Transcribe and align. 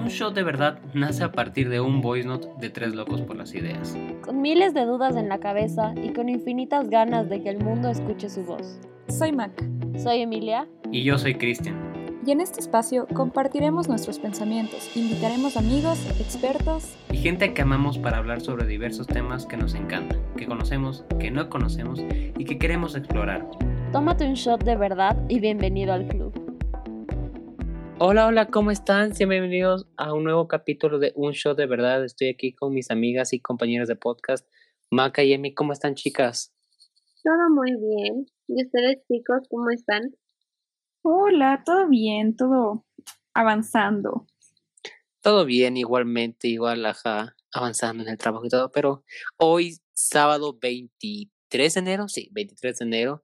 Un 0.00 0.08
show 0.08 0.30
de 0.30 0.42
verdad 0.42 0.78
nace 0.94 1.22
a 1.22 1.30
partir 1.30 1.68
de 1.68 1.78
un 1.78 2.00
voice 2.00 2.26
note 2.26 2.48
de 2.58 2.70
tres 2.70 2.94
locos 2.94 3.20
por 3.20 3.36
las 3.36 3.54
ideas. 3.54 3.94
Con 4.22 4.40
miles 4.40 4.72
de 4.72 4.86
dudas 4.86 5.14
en 5.14 5.28
la 5.28 5.40
cabeza 5.40 5.92
y 5.94 6.14
con 6.14 6.30
infinitas 6.30 6.88
ganas 6.88 7.28
de 7.28 7.42
que 7.42 7.50
el 7.50 7.62
mundo 7.62 7.90
escuche 7.90 8.30
su 8.30 8.42
voz. 8.42 8.80
Soy 9.08 9.32
Mac. 9.32 9.52
Soy 9.98 10.22
Emilia. 10.22 10.66
Y 10.90 11.04
yo 11.04 11.18
soy 11.18 11.34
Cristian. 11.34 11.76
Y 12.24 12.30
en 12.30 12.40
este 12.40 12.60
espacio 12.60 13.06
compartiremos 13.12 13.88
nuestros 13.88 14.18
pensamientos, 14.18 14.90
invitaremos 14.96 15.58
amigos, 15.58 15.98
expertos 16.18 16.96
y 17.12 17.18
gente 17.18 17.52
que 17.52 17.60
amamos 17.60 17.98
para 17.98 18.16
hablar 18.16 18.40
sobre 18.40 18.66
diversos 18.66 19.06
temas 19.06 19.44
que 19.44 19.58
nos 19.58 19.74
encantan, 19.74 20.18
que 20.34 20.46
conocemos, 20.46 21.04
que 21.18 21.30
no 21.30 21.50
conocemos 21.50 22.02
y 22.38 22.44
que 22.46 22.58
queremos 22.58 22.94
explorar. 22.94 23.46
Tómate 23.92 24.26
un 24.26 24.34
shot 24.34 24.64
de 24.64 24.76
verdad 24.76 25.18
y 25.28 25.40
bienvenido 25.40 25.92
al 25.92 26.06
club. 26.08 26.39
Hola, 28.02 28.26
hola, 28.26 28.46
¿cómo 28.46 28.70
están? 28.70 29.12
bienvenidos 29.12 29.86
a 29.98 30.14
un 30.14 30.24
nuevo 30.24 30.48
capítulo 30.48 30.98
de 30.98 31.12
Un 31.16 31.32
Shot 31.32 31.54
de 31.58 31.66
Verdad. 31.66 32.02
Estoy 32.02 32.30
aquí 32.30 32.54
con 32.54 32.72
mis 32.72 32.90
amigas 32.90 33.34
y 33.34 33.40
compañeras 33.40 33.88
de 33.88 33.94
podcast, 33.94 34.48
Maca 34.90 35.22
y 35.22 35.34
Emi. 35.34 35.52
¿Cómo 35.52 35.74
están, 35.74 35.96
chicas? 35.96 36.54
Todo 37.22 37.50
muy 37.50 37.72
bien. 37.72 38.26
¿Y 38.48 38.64
ustedes, 38.64 39.00
chicos, 39.06 39.46
cómo 39.50 39.68
están? 39.68 40.16
Hola, 41.02 41.62
todo 41.66 41.90
bien, 41.90 42.34
todo 42.36 42.86
avanzando. 43.34 44.26
Todo 45.20 45.44
bien, 45.44 45.76
igualmente, 45.76 46.48
igual, 46.48 46.86
ajá, 46.86 47.36
avanzando 47.52 48.02
en 48.02 48.08
el 48.08 48.16
trabajo 48.16 48.46
y 48.46 48.48
todo, 48.48 48.72
pero 48.72 49.04
hoy, 49.36 49.76
sábado 49.92 50.58
23 50.58 51.74
de 51.74 51.80
enero, 51.80 52.08
sí, 52.08 52.30
23 52.32 52.78
de 52.78 52.84
enero, 52.86 53.22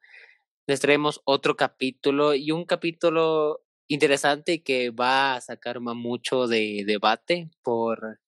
les 0.67 0.81
traemos 0.81 1.23
otro 1.25 1.57
capítulo 1.57 2.35
y 2.35 2.51
un 2.51 2.67
capítulo 2.67 3.66
interesante 3.89 4.63
que 4.63 4.91
va 4.91 5.37
a 5.37 5.41
sacar 5.41 5.81
mucho 5.81 6.47
de 6.47 6.85
debate 6.87 7.51
por 7.63 8.19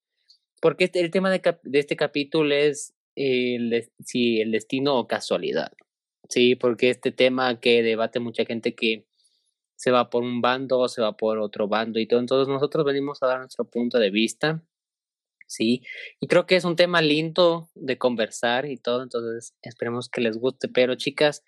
porque 0.60 0.84
este, 0.84 1.00
el 1.00 1.10
tema 1.10 1.30
de, 1.30 1.40
de 1.62 1.78
este 1.78 1.96
capítulo 1.96 2.55
es 2.55 2.94
el, 3.14 3.91
si 4.05 4.41
el 4.41 4.52
destino 4.52 4.98
o 4.98 5.06
casualidad. 5.06 5.72
Sí, 6.28 6.56
porque 6.56 6.91
este 6.91 7.12
tema 7.12 7.60
que 7.60 7.83
debate 7.83 8.20
mucha 8.20 8.44
gente 8.44 8.74
que 8.74 9.06
se 9.77 9.91
va 9.91 10.10
por 10.10 10.22
un 10.22 10.41
bando, 10.41 10.88
se 10.88 11.00
va 11.00 11.16
por 11.16 11.38
otro 11.38 11.68
bando 11.68 11.98
y 12.00 12.06
todo. 12.06 12.20
Entonces 12.20 12.48
nosotros 12.48 12.84
venimos 12.84 13.22
a 13.22 13.28
dar 13.28 13.38
nuestro 13.40 13.64
punto 13.64 13.98
de 13.98 14.11
vista. 14.11 14.62
Sí, 15.46 15.83
y 16.20 16.27
creo 16.27 16.46
que 16.46 16.56
es 16.56 16.64
un 16.64 16.77
tema 16.77 17.00
lindo 17.00 17.70
de 17.74 17.96
conversar 17.96 18.66
y 18.66 18.77
todo, 18.77 19.02
entonces 19.02 19.55
esperemos 19.62 20.11
que 20.11 20.20
les 20.20 20.36
guste. 20.36 20.68
Pero 20.68 20.94
chicas, 20.96 21.42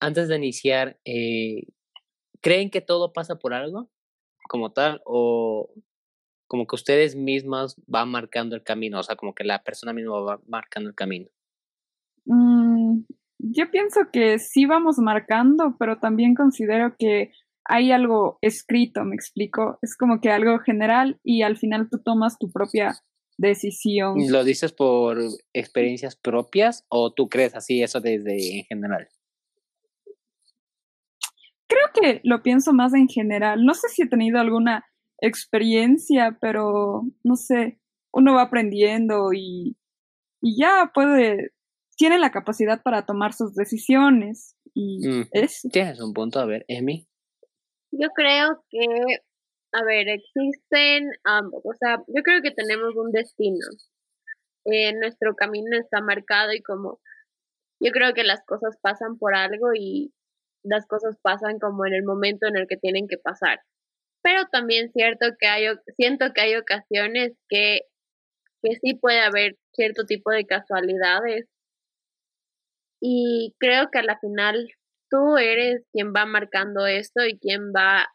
antes 0.00 0.28
de 0.28 0.36
iniciar, 0.36 0.98
eh, 1.04 1.62
¿creen 2.40 2.70
que 2.70 2.80
todo 2.80 3.12
pasa 3.12 3.36
por 3.36 3.54
algo 3.54 3.90
como 4.48 4.72
tal 4.72 5.02
o 5.04 5.70
como 6.46 6.66
que 6.66 6.76
ustedes 6.76 7.16
mismas 7.16 7.76
van 7.86 8.08
marcando 8.08 8.54
el 8.54 8.62
camino, 8.62 9.00
o 9.00 9.02
sea, 9.02 9.16
como 9.16 9.34
que 9.34 9.44
la 9.44 9.62
persona 9.62 9.92
misma 9.92 10.20
va 10.20 10.40
marcando 10.46 10.88
el 10.88 10.94
camino? 10.94 11.28
Mm, 12.24 13.00
yo 13.38 13.70
pienso 13.70 14.00
que 14.12 14.38
sí 14.38 14.66
vamos 14.66 14.98
marcando, 14.98 15.76
pero 15.78 15.98
también 15.98 16.34
considero 16.34 16.94
que 16.98 17.32
hay 17.64 17.90
algo 17.90 18.38
escrito, 18.42 19.04
me 19.04 19.16
explico, 19.16 19.78
es 19.82 19.96
como 19.96 20.20
que 20.20 20.30
algo 20.30 20.58
general 20.60 21.18
y 21.24 21.42
al 21.42 21.56
final 21.56 21.88
tú 21.90 21.98
tomas 21.98 22.38
tu 22.38 22.50
propia 22.50 22.94
decisión. 23.38 24.14
¿Lo 24.30 24.44
dices 24.44 24.72
por 24.72 25.18
experiencias 25.52 26.16
propias 26.16 26.84
o 26.88 27.12
tú 27.12 27.28
crees 27.28 27.54
así 27.54 27.82
eso 27.82 28.00
desde 28.00 28.58
en 28.58 28.64
general? 28.66 29.08
Creo 31.68 31.86
que 31.94 32.20
lo 32.24 32.42
pienso 32.42 32.72
más 32.72 32.94
en 32.94 33.08
general. 33.08 33.64
No 33.64 33.74
sé 33.74 33.88
si 33.88 34.02
he 34.02 34.08
tenido 34.08 34.38
alguna 34.38 34.84
experiencia, 35.20 36.38
pero 36.40 37.02
no 37.24 37.36
sé, 37.36 37.80
uno 38.12 38.34
va 38.34 38.42
aprendiendo 38.42 39.32
y, 39.32 39.76
y 40.40 40.60
ya 40.60 40.90
puede, 40.94 41.52
tiene 41.96 42.18
la 42.18 42.30
capacidad 42.30 42.82
para 42.82 43.06
tomar 43.06 43.32
sus 43.32 43.54
decisiones. 43.54 44.56
Y 44.74 45.06
mm, 45.06 45.28
eso. 45.32 45.68
Tienes 45.72 46.00
un 46.00 46.12
punto, 46.12 46.38
a 46.38 46.46
ver, 46.46 46.64
Emi. 46.68 47.06
Yo 47.92 48.08
creo 48.14 48.62
que, 48.68 48.86
a 49.72 49.84
ver, 49.84 50.08
existen 50.08 51.08
ambos. 51.24 51.62
O 51.64 51.72
sea, 51.74 51.98
yo 52.08 52.22
creo 52.22 52.42
que 52.42 52.50
tenemos 52.50 52.94
un 52.96 53.10
destino. 53.10 53.66
Eh, 54.64 54.92
nuestro 54.94 55.34
camino 55.34 55.78
está 55.78 56.00
marcado 56.00 56.52
y 56.52 56.60
como 56.60 57.00
yo 57.80 57.92
creo 57.92 58.14
que 58.14 58.24
las 58.24 58.44
cosas 58.44 58.76
pasan 58.82 59.16
por 59.16 59.34
algo 59.34 59.74
y 59.74 60.12
las 60.66 60.86
cosas 60.86 61.16
pasan 61.22 61.58
como 61.58 61.86
en 61.86 61.94
el 61.94 62.04
momento 62.04 62.46
en 62.46 62.56
el 62.56 62.66
que 62.66 62.76
tienen 62.76 63.08
que 63.08 63.18
pasar. 63.18 63.60
Pero 64.22 64.46
también 64.50 64.90
cierto 64.90 65.26
que 65.38 65.46
hay, 65.46 65.66
siento 65.96 66.32
que 66.34 66.40
hay 66.40 66.56
ocasiones 66.56 67.32
que, 67.48 67.80
que 68.62 68.76
sí 68.82 68.94
puede 68.94 69.20
haber 69.20 69.56
cierto 69.72 70.04
tipo 70.04 70.30
de 70.30 70.46
casualidades. 70.46 71.46
Y 73.00 73.54
creo 73.58 73.88
que 73.90 73.98
a 74.00 74.02
la 74.02 74.18
final 74.18 74.68
tú 75.10 75.36
eres 75.36 75.84
quien 75.92 76.12
va 76.12 76.26
marcando 76.26 76.86
esto 76.86 77.24
y 77.24 77.38
quien 77.38 77.72
va 77.72 78.08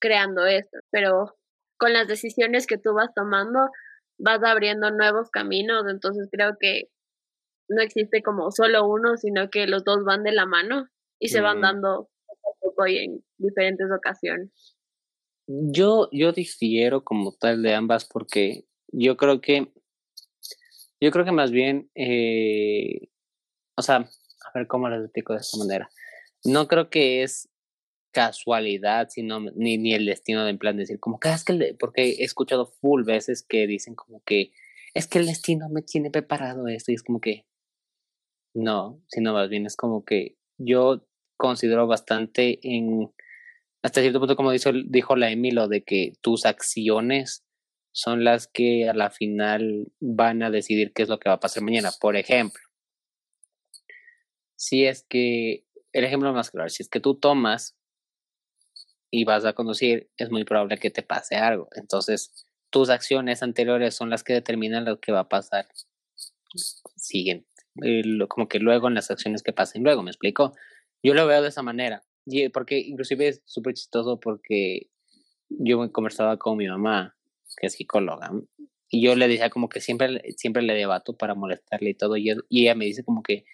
creando 0.00 0.44
esto. 0.46 0.78
Pero 0.90 1.36
con 1.78 1.92
las 1.92 2.06
decisiones 2.06 2.66
que 2.66 2.78
tú 2.78 2.92
vas 2.92 3.14
tomando, 3.14 3.70
vas 4.18 4.42
abriendo 4.44 4.90
nuevos 4.90 5.30
caminos. 5.30 5.84
Entonces 5.88 6.28
creo 6.30 6.56
que 6.60 6.88
no 7.68 7.82
existe 7.82 8.22
como 8.22 8.50
solo 8.50 8.86
uno, 8.86 9.16
sino 9.16 9.48
que 9.50 9.66
los 9.66 9.84
dos 9.84 10.04
van 10.04 10.22
de 10.22 10.32
la 10.32 10.46
mano 10.46 10.88
y 11.18 11.28
se 11.28 11.40
van 11.40 11.60
dando 11.60 12.10
poco 12.26 12.50
a 12.50 12.60
poco 12.60 12.86
y 12.86 12.98
en 12.98 13.24
diferentes 13.38 13.86
ocasiones. 13.96 14.76
Yo, 15.46 16.08
yo 16.12 16.32
difiero 16.32 17.04
como 17.04 17.32
tal 17.32 17.62
de 17.62 17.74
ambas 17.74 18.04
porque 18.04 18.66
yo 18.88 19.16
creo 19.16 19.40
que, 19.40 19.72
yo 21.00 21.10
creo 21.10 21.24
que 21.24 21.32
más 21.32 21.50
bien, 21.50 21.90
eh, 21.94 23.08
o 23.76 23.82
sea, 23.82 23.96
a 23.96 24.58
ver 24.58 24.66
cómo 24.66 24.88
lo 24.88 25.02
explico 25.02 25.32
de 25.32 25.40
esta 25.40 25.58
manera. 25.58 25.88
No 26.44 26.66
creo 26.68 26.90
que 26.90 27.22
es 27.22 27.48
casualidad, 28.16 29.08
sino 29.10 29.40
ni, 29.40 29.76
ni 29.76 29.92
el 29.92 30.06
destino 30.06 30.42
de 30.44 30.50
en 30.50 30.58
plan 30.58 30.78
decir 30.78 30.98
como 30.98 31.20
que 31.20 31.28
ah, 31.28 31.34
es 31.34 31.44
que 31.44 31.76
porque 31.78 32.12
he 32.12 32.24
escuchado 32.24 32.64
full 32.64 33.04
veces 33.04 33.44
que 33.46 33.66
dicen 33.66 33.94
como 33.94 34.22
que 34.24 34.52
es 34.94 35.06
que 35.06 35.18
el 35.18 35.26
destino 35.26 35.68
me 35.68 35.82
tiene 35.82 36.10
preparado 36.10 36.66
esto 36.68 36.92
y 36.92 36.94
es 36.94 37.02
como 37.02 37.20
que 37.20 37.44
no, 38.54 39.02
sino 39.08 39.34
más 39.34 39.50
bien 39.50 39.66
es 39.66 39.76
como 39.76 40.06
que 40.06 40.38
yo 40.56 41.05
considero 41.36 41.86
bastante 41.86 42.58
en, 42.62 43.12
hasta 43.82 44.00
cierto 44.00 44.18
punto, 44.18 44.36
como 44.36 44.50
dijo, 44.50 44.70
dijo 44.86 45.16
la 45.16 45.30
Emilo, 45.30 45.68
de 45.68 45.84
que 45.84 46.12
tus 46.20 46.46
acciones 46.46 47.44
son 47.92 48.24
las 48.24 48.46
que 48.46 48.88
a 48.88 48.94
la 48.94 49.10
final 49.10 49.92
van 50.00 50.42
a 50.42 50.50
decidir 50.50 50.92
qué 50.92 51.02
es 51.02 51.08
lo 51.08 51.18
que 51.18 51.28
va 51.28 51.36
a 51.36 51.40
pasar 51.40 51.62
mañana. 51.62 51.90
Por 52.00 52.16
ejemplo, 52.16 52.62
si 54.56 54.84
es 54.84 55.04
que, 55.08 55.64
el 55.92 56.04
ejemplo 56.04 56.32
más 56.32 56.50
claro, 56.50 56.68
si 56.68 56.82
es 56.82 56.88
que 56.88 57.00
tú 57.00 57.14
tomas 57.14 57.76
y 59.10 59.24
vas 59.24 59.44
a 59.44 59.54
conducir, 59.54 60.10
es 60.16 60.30
muy 60.30 60.44
probable 60.44 60.78
que 60.78 60.90
te 60.90 61.02
pase 61.02 61.36
algo. 61.36 61.68
Entonces, 61.74 62.46
tus 62.70 62.90
acciones 62.90 63.42
anteriores 63.42 63.94
son 63.94 64.10
las 64.10 64.24
que 64.24 64.34
determinan 64.34 64.84
lo 64.84 65.00
que 65.00 65.12
va 65.12 65.20
a 65.20 65.28
pasar 65.28 65.66
siguen 66.96 67.46
eh, 67.82 68.02
como 68.28 68.48
que 68.48 68.58
luego 68.58 68.88
en 68.88 68.94
las 68.94 69.10
acciones 69.10 69.42
que 69.42 69.52
pasen 69.52 69.82
luego, 69.82 70.02
¿me 70.02 70.10
explico? 70.10 70.54
Yo 71.02 71.14
lo 71.14 71.26
veo 71.26 71.42
de 71.42 71.48
esa 71.48 71.62
manera, 71.62 72.04
porque 72.52 72.78
inclusive 72.78 73.28
es 73.28 73.42
súper 73.44 73.74
chistoso 73.74 74.18
porque 74.18 74.90
yo 75.48 75.92
conversaba 75.92 76.38
con 76.38 76.56
mi 76.56 76.66
mamá, 76.66 77.16
que 77.58 77.68
es 77.68 77.74
psicóloga, 77.74 78.32
y 78.88 79.02
yo 79.02 79.14
le 79.14 79.28
decía 79.28 79.50
como 79.50 79.68
que 79.68 79.80
siempre, 79.80 80.22
siempre 80.36 80.62
le 80.62 80.74
debato 80.74 81.16
para 81.16 81.34
molestarle 81.34 81.90
y 81.90 81.94
todo, 81.94 82.16
y, 82.16 82.30
ella 82.50 82.74
me 82.74 82.84
dice 82.84 83.04
como 83.04 83.22
que 83.22 83.44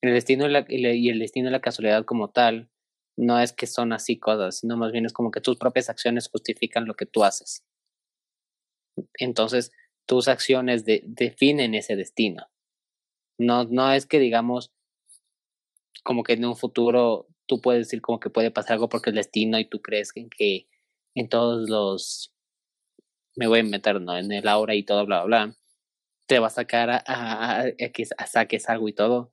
el 0.00 0.12
destino 0.12 0.46
y, 0.46 0.50
la, 0.50 0.66
el 0.68 1.18
destino 1.18 1.48
y 1.48 1.52
la 1.52 1.60
casualidad 1.60 2.04
como 2.04 2.30
tal 2.30 2.70
no 3.16 3.40
es 3.40 3.52
que 3.52 3.66
son 3.66 3.92
así 3.92 4.18
cosas, 4.18 4.58
sino 4.58 4.76
más 4.76 4.92
bien 4.92 5.06
es 5.06 5.12
como 5.12 5.30
que 5.30 5.40
tus 5.40 5.56
propias 5.56 5.88
acciones 5.88 6.28
justifican 6.28 6.86
lo 6.86 6.94
que 6.94 7.06
tú 7.06 7.24
haces. 7.24 7.64
Entonces, 9.18 9.72
tus 10.06 10.28
acciones 10.28 10.84
definen 10.84 11.74
ese 11.74 11.96
destino. 11.96 12.48
No, 13.38 13.64
no 13.64 13.92
es 13.92 14.06
que 14.06 14.18
digamos 14.18 14.72
como 16.02 16.22
que 16.22 16.34
en 16.34 16.44
un 16.44 16.56
futuro 16.56 17.28
tú 17.46 17.60
puedes 17.60 17.86
decir 17.86 18.00
como 18.00 18.20
que 18.20 18.30
puede 18.30 18.50
pasar 18.50 18.74
algo 18.74 18.88
porque 18.88 19.10
el 19.10 19.16
destino 19.16 19.58
y 19.58 19.68
tú 19.68 19.80
crees 19.82 20.12
que, 20.12 20.28
que 20.28 20.68
en 21.14 21.28
todos 21.28 21.68
los 21.68 22.32
me 23.36 23.46
voy 23.46 23.58
a 23.58 23.62
inventar, 23.62 24.00
¿no? 24.00 24.16
En 24.16 24.30
el 24.32 24.48
aura 24.48 24.74
y 24.74 24.84
todo, 24.84 25.04
bla, 25.06 25.24
bla, 25.24 25.46
bla, 25.46 25.56
te 26.26 26.38
va 26.38 26.48
a 26.48 26.50
sacar 26.50 26.90
a, 26.90 27.02
a, 27.06 27.64
que 27.92 28.04
saques 28.04 28.68
algo 28.68 28.88
y 28.88 28.94
todo. 28.94 29.32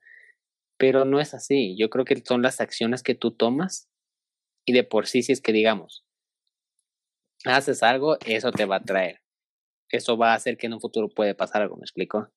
Pero 0.78 1.06
no 1.06 1.20
es 1.20 1.34
así. 1.34 1.78
Yo 1.78 1.90
creo 1.90 2.06
que 2.06 2.22
son 2.26 2.42
las 2.42 2.60
acciones 2.60 3.04
que 3.04 3.16
tú 3.16 3.32
tomas 3.32 3.90
y 4.66 4.74
de 4.74 4.84
por 4.84 5.08
sí, 5.08 5.24
si 5.24 5.32
es 5.32 5.42
que 5.42 5.54
digamos, 5.54 6.06
haces 7.46 7.84
algo, 7.84 8.18
eso 8.26 8.52
te 8.52 8.66
va 8.66 8.78
a 8.78 8.84
traer. 8.84 9.22
Eso 9.90 10.18
va 10.18 10.32
a 10.32 10.36
hacer 10.36 10.58
que 10.58 10.68
en 10.68 10.74
un 10.74 10.82
futuro 10.82 11.10
puede 11.10 11.36
pasar 11.36 11.62
algo, 11.62 11.78
¿me 11.78 11.84
explico? 11.84 12.30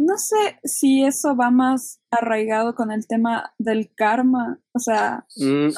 No 0.00 0.16
sé 0.16 0.58
si 0.64 1.04
eso 1.04 1.36
va 1.36 1.50
más 1.50 2.00
arraigado 2.10 2.74
con 2.74 2.90
el 2.90 3.06
tema 3.06 3.52
del 3.58 3.92
karma, 3.94 4.60
o 4.72 4.78
sea, 4.78 5.26
mm, 5.36 5.70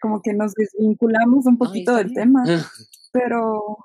como 0.00 0.20
que 0.22 0.34
nos 0.34 0.52
desvinculamos 0.54 1.46
un 1.46 1.56
poquito 1.56 1.94
del 1.94 2.12
tema, 2.12 2.44
pero 3.12 3.78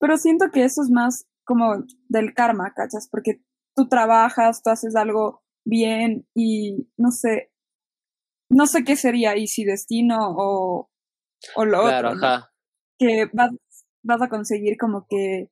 Pero 0.00 0.16
siento 0.16 0.50
que 0.50 0.64
eso 0.64 0.82
es 0.82 0.90
más 0.90 1.26
como 1.44 1.84
del 2.08 2.34
karma, 2.34 2.72
¿cachas? 2.74 3.08
Porque 3.10 3.42
tú 3.76 3.88
trabajas, 3.88 4.62
tú 4.62 4.70
haces 4.70 4.96
algo 4.96 5.42
bien 5.64 6.26
y 6.34 6.88
no 6.96 7.10
sé, 7.10 7.52
no 8.48 8.66
sé 8.66 8.82
qué 8.82 8.96
sería 8.96 9.36
y 9.36 9.46
si 9.46 9.64
destino 9.64 10.16
o, 10.20 10.90
o 11.54 11.64
lo 11.64 11.84
otro. 11.84 12.14
Que 12.98 13.28
vas, 13.32 13.50
vas 14.02 14.22
a 14.22 14.28
conseguir 14.28 14.76
como 14.78 15.06
que 15.08 15.50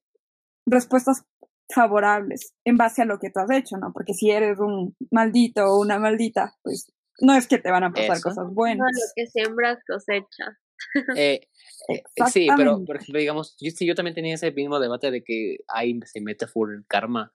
respuestas 0.67 1.25
favorables 1.73 2.55
en 2.65 2.77
base 2.77 3.03
a 3.03 3.05
lo 3.05 3.19
que 3.19 3.31
tú 3.31 3.41
has 3.41 3.51
hecho, 3.51 3.77
¿no? 3.77 3.93
Porque 3.93 4.15
si 4.15 4.31
eres 4.31 4.59
un 4.59 4.97
maldito 5.11 5.65
o 5.67 5.81
una 5.81 5.99
maldita, 5.99 6.57
pues 6.63 6.93
no 7.21 7.35
es 7.35 7.47
que 7.47 7.59
te 7.59 7.71
van 7.71 7.85
a 7.85 7.93
pasar 7.93 8.21
cosas 8.21 8.47
buenas. 8.53 8.79
No, 8.79 8.87
lo 8.87 9.13
que 9.15 9.27
siembras 9.27 9.79
cosechas. 9.87 10.57
Eh, 11.17 11.41
eh, 11.89 12.03
sí, 12.31 12.47
pero 12.57 12.85
por 12.85 12.97
ejemplo, 12.97 13.19
digamos, 13.19 13.57
yo, 13.59 13.73
yo 13.81 13.97
también 13.97 14.15
tenía 14.15 14.37
ese 14.37 14.53
mismo 14.53 14.79
debate 14.79 15.11
de 15.11 15.25
que 15.25 15.59
ahí 15.67 15.99
se 16.05 16.21
mete 16.21 16.47
full 16.47 16.83
karma, 16.87 17.35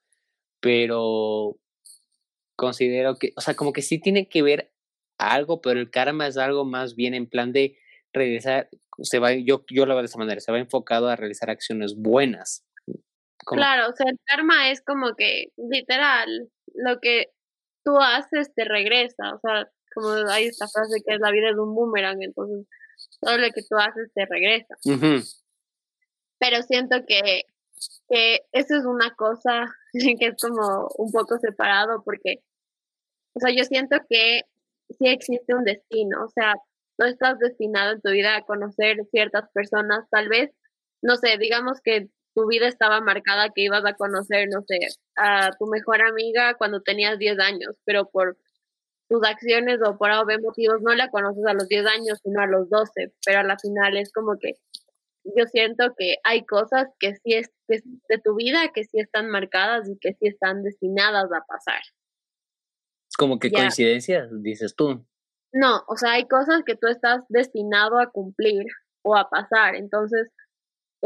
pero 0.61 1.59
considero 2.55 3.17
que, 3.17 3.33
o 3.35 3.41
sea, 3.41 3.55
como 3.55 3.73
que 3.73 3.81
sí 3.81 3.99
tiene 3.99 4.29
que 4.29 4.41
ver 4.43 4.71
algo, 5.17 5.59
pero 5.59 5.79
el 5.79 5.91
karma 5.91 6.27
es 6.27 6.37
algo 6.37 6.63
más 6.63 6.95
bien 6.95 7.13
en 7.13 7.27
plan 7.27 7.51
de 7.51 7.77
regresar, 8.13 8.69
se 9.01 9.19
va, 9.19 9.33
yo, 9.33 9.65
yo 9.69 9.85
lo 9.85 9.93
veo 9.93 10.03
de 10.03 10.07
esa 10.07 10.19
manera, 10.19 10.39
se 10.39 10.51
va 10.51 10.59
enfocado 10.59 11.09
a 11.09 11.17
realizar 11.17 11.49
acciones 11.49 11.95
buenas. 11.97 12.65
Claro, 13.45 13.89
o 13.89 13.95
sea, 13.95 14.09
el 14.09 14.19
karma 14.25 14.69
es 14.71 14.81
como 14.81 15.15
que, 15.15 15.47
literal, 15.57 16.49
lo 16.73 16.99
que 16.99 17.27
tú 17.83 17.97
haces 17.99 18.53
te 18.55 18.65
regresa, 18.65 19.35
o 19.35 19.39
sea, 19.39 19.69
como 19.93 20.09
hay 20.29 20.45
esta 20.45 20.67
frase 20.67 21.01
que 21.05 21.15
es 21.15 21.19
la 21.19 21.31
vida 21.31 21.47
de 21.47 21.59
un 21.59 21.75
boomerang, 21.75 22.21
entonces 22.21 22.67
todo 23.19 23.37
lo 23.37 23.49
que 23.51 23.61
tú 23.63 23.77
haces 23.77 24.11
te 24.13 24.25
regresa. 24.25 24.75
Pero 26.39 26.61
siento 26.63 26.97
que, 27.07 27.43
que 28.09 28.39
eso 28.51 28.75
es 28.75 28.85
una 28.85 29.13
cosa 29.15 29.73
que 29.93 30.27
es 30.27 30.35
como 30.41 30.89
un 30.97 31.11
poco 31.11 31.37
separado 31.37 32.03
porque, 32.03 32.39
o 33.33 33.39
sea, 33.39 33.51
yo 33.55 33.63
siento 33.65 33.97
que 34.09 34.41
sí 34.89 35.07
existe 35.07 35.53
un 35.53 35.63
destino, 35.63 36.25
o 36.25 36.29
sea, 36.29 36.55
no 36.97 37.05
estás 37.05 37.39
destinado 37.39 37.93
en 37.93 38.01
tu 38.01 38.11
vida 38.11 38.35
a 38.35 38.43
conocer 38.43 38.97
ciertas 39.09 39.49
personas, 39.51 40.07
tal 40.09 40.29
vez, 40.29 40.51
no 41.01 41.15
sé, 41.15 41.37
digamos 41.37 41.81
que 41.81 42.09
tu 42.35 42.47
vida 42.47 42.67
estaba 42.67 43.01
marcada 43.01 43.49
que 43.49 43.61
ibas 43.61 43.85
a 43.85 43.93
conocer, 43.93 44.47
no 44.51 44.61
sé, 44.67 44.79
a 45.17 45.51
tu 45.57 45.67
mejor 45.67 46.01
amiga 46.01 46.55
cuando 46.55 46.81
tenías 46.81 47.17
10 47.19 47.39
años, 47.39 47.77
pero 47.85 48.09
por 48.09 48.37
tus 49.09 49.23
acciones 49.25 49.79
o 49.85 49.97
por 49.97 50.09
algún 50.09 50.41
motivos 50.41 50.81
no 50.81 50.93
la 50.95 51.09
conoces 51.09 51.45
a 51.45 51.53
los 51.53 51.67
10 51.67 51.85
años, 51.85 52.19
sino 52.23 52.41
a 52.41 52.47
los 52.47 52.69
12, 52.69 53.13
pero 53.25 53.39
a 53.39 53.43
la 53.43 53.57
final 53.57 53.97
es 53.97 54.11
como 54.11 54.37
que 54.39 54.53
yo 55.23 55.45
siento 55.45 55.93
que 55.97 56.15
hay 56.23 56.45
cosas 56.45 56.87
que 56.99 57.15
sí 57.15 57.33
es 57.33 57.49
de 57.67 58.17
tu 58.17 58.35
vida 58.35 58.71
que 58.73 58.83
sí 58.83 58.99
están 58.99 59.29
marcadas 59.29 59.87
y 59.89 59.97
que 59.99 60.13
sí 60.13 60.27
están 60.27 60.63
destinadas 60.63 61.31
a 61.31 61.45
pasar. 61.45 61.81
Es 63.09 63.15
como 63.17 63.39
que 63.39 63.51
coincidencias, 63.51 64.29
dices 64.41 64.75
tú. 64.75 65.05
No, 65.53 65.83
o 65.87 65.95
sea, 65.95 66.13
hay 66.13 66.27
cosas 66.27 66.63
que 66.65 66.75
tú 66.75 66.87
estás 66.87 67.21
destinado 67.29 67.99
a 67.99 68.09
cumplir 68.09 68.65
o 69.03 69.15
a 69.15 69.29
pasar, 69.29 69.75
entonces 69.75 70.31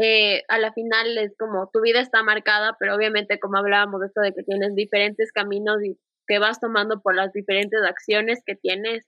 eh, 0.00 0.44
a 0.48 0.58
la 0.58 0.72
final 0.72 1.18
es 1.18 1.34
como 1.36 1.68
tu 1.72 1.80
vida 1.80 2.00
está 2.00 2.22
marcada, 2.22 2.76
pero 2.78 2.94
obviamente 2.94 3.40
como 3.40 3.58
hablábamos 3.58 4.00
de 4.00 4.06
esto 4.06 4.20
de 4.20 4.32
que 4.32 4.44
tienes 4.44 4.74
diferentes 4.76 5.32
caminos 5.32 5.82
y 5.82 5.98
que 6.28 6.38
vas 6.38 6.60
tomando 6.60 7.00
por 7.00 7.16
las 7.16 7.32
diferentes 7.32 7.82
acciones 7.82 8.40
que 8.46 8.54
tienes. 8.54 9.06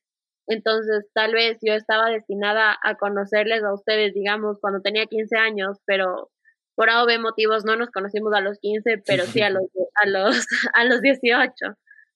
Entonces, 0.49 1.07
tal 1.15 1.33
vez 1.33 1.59
yo 1.63 1.75
estaba 1.75 2.11
destinada 2.11 2.77
a 2.83 2.97
conocerles 2.97 3.63
a 3.63 3.73
ustedes, 3.73 4.15
digamos, 4.15 4.59
cuando 4.61 4.81
tenía 4.81 5.07
15 5.07 5.37
años, 5.39 5.79
pero 5.87 6.31
por 6.75 6.91
A 6.91 7.05
motivos 7.19 7.65
no 7.65 7.77
nos 7.77 7.91
conocimos 7.91 8.33
a 8.33 8.41
los 8.41 8.59
15, 8.59 9.03
pero 9.07 9.25
sí 9.27 9.43
a 9.43 9.51
los, 9.51 9.65
a 9.95 10.09
los, 10.09 10.47
a 10.75 10.85
los 10.85 11.03
18. 11.03 11.53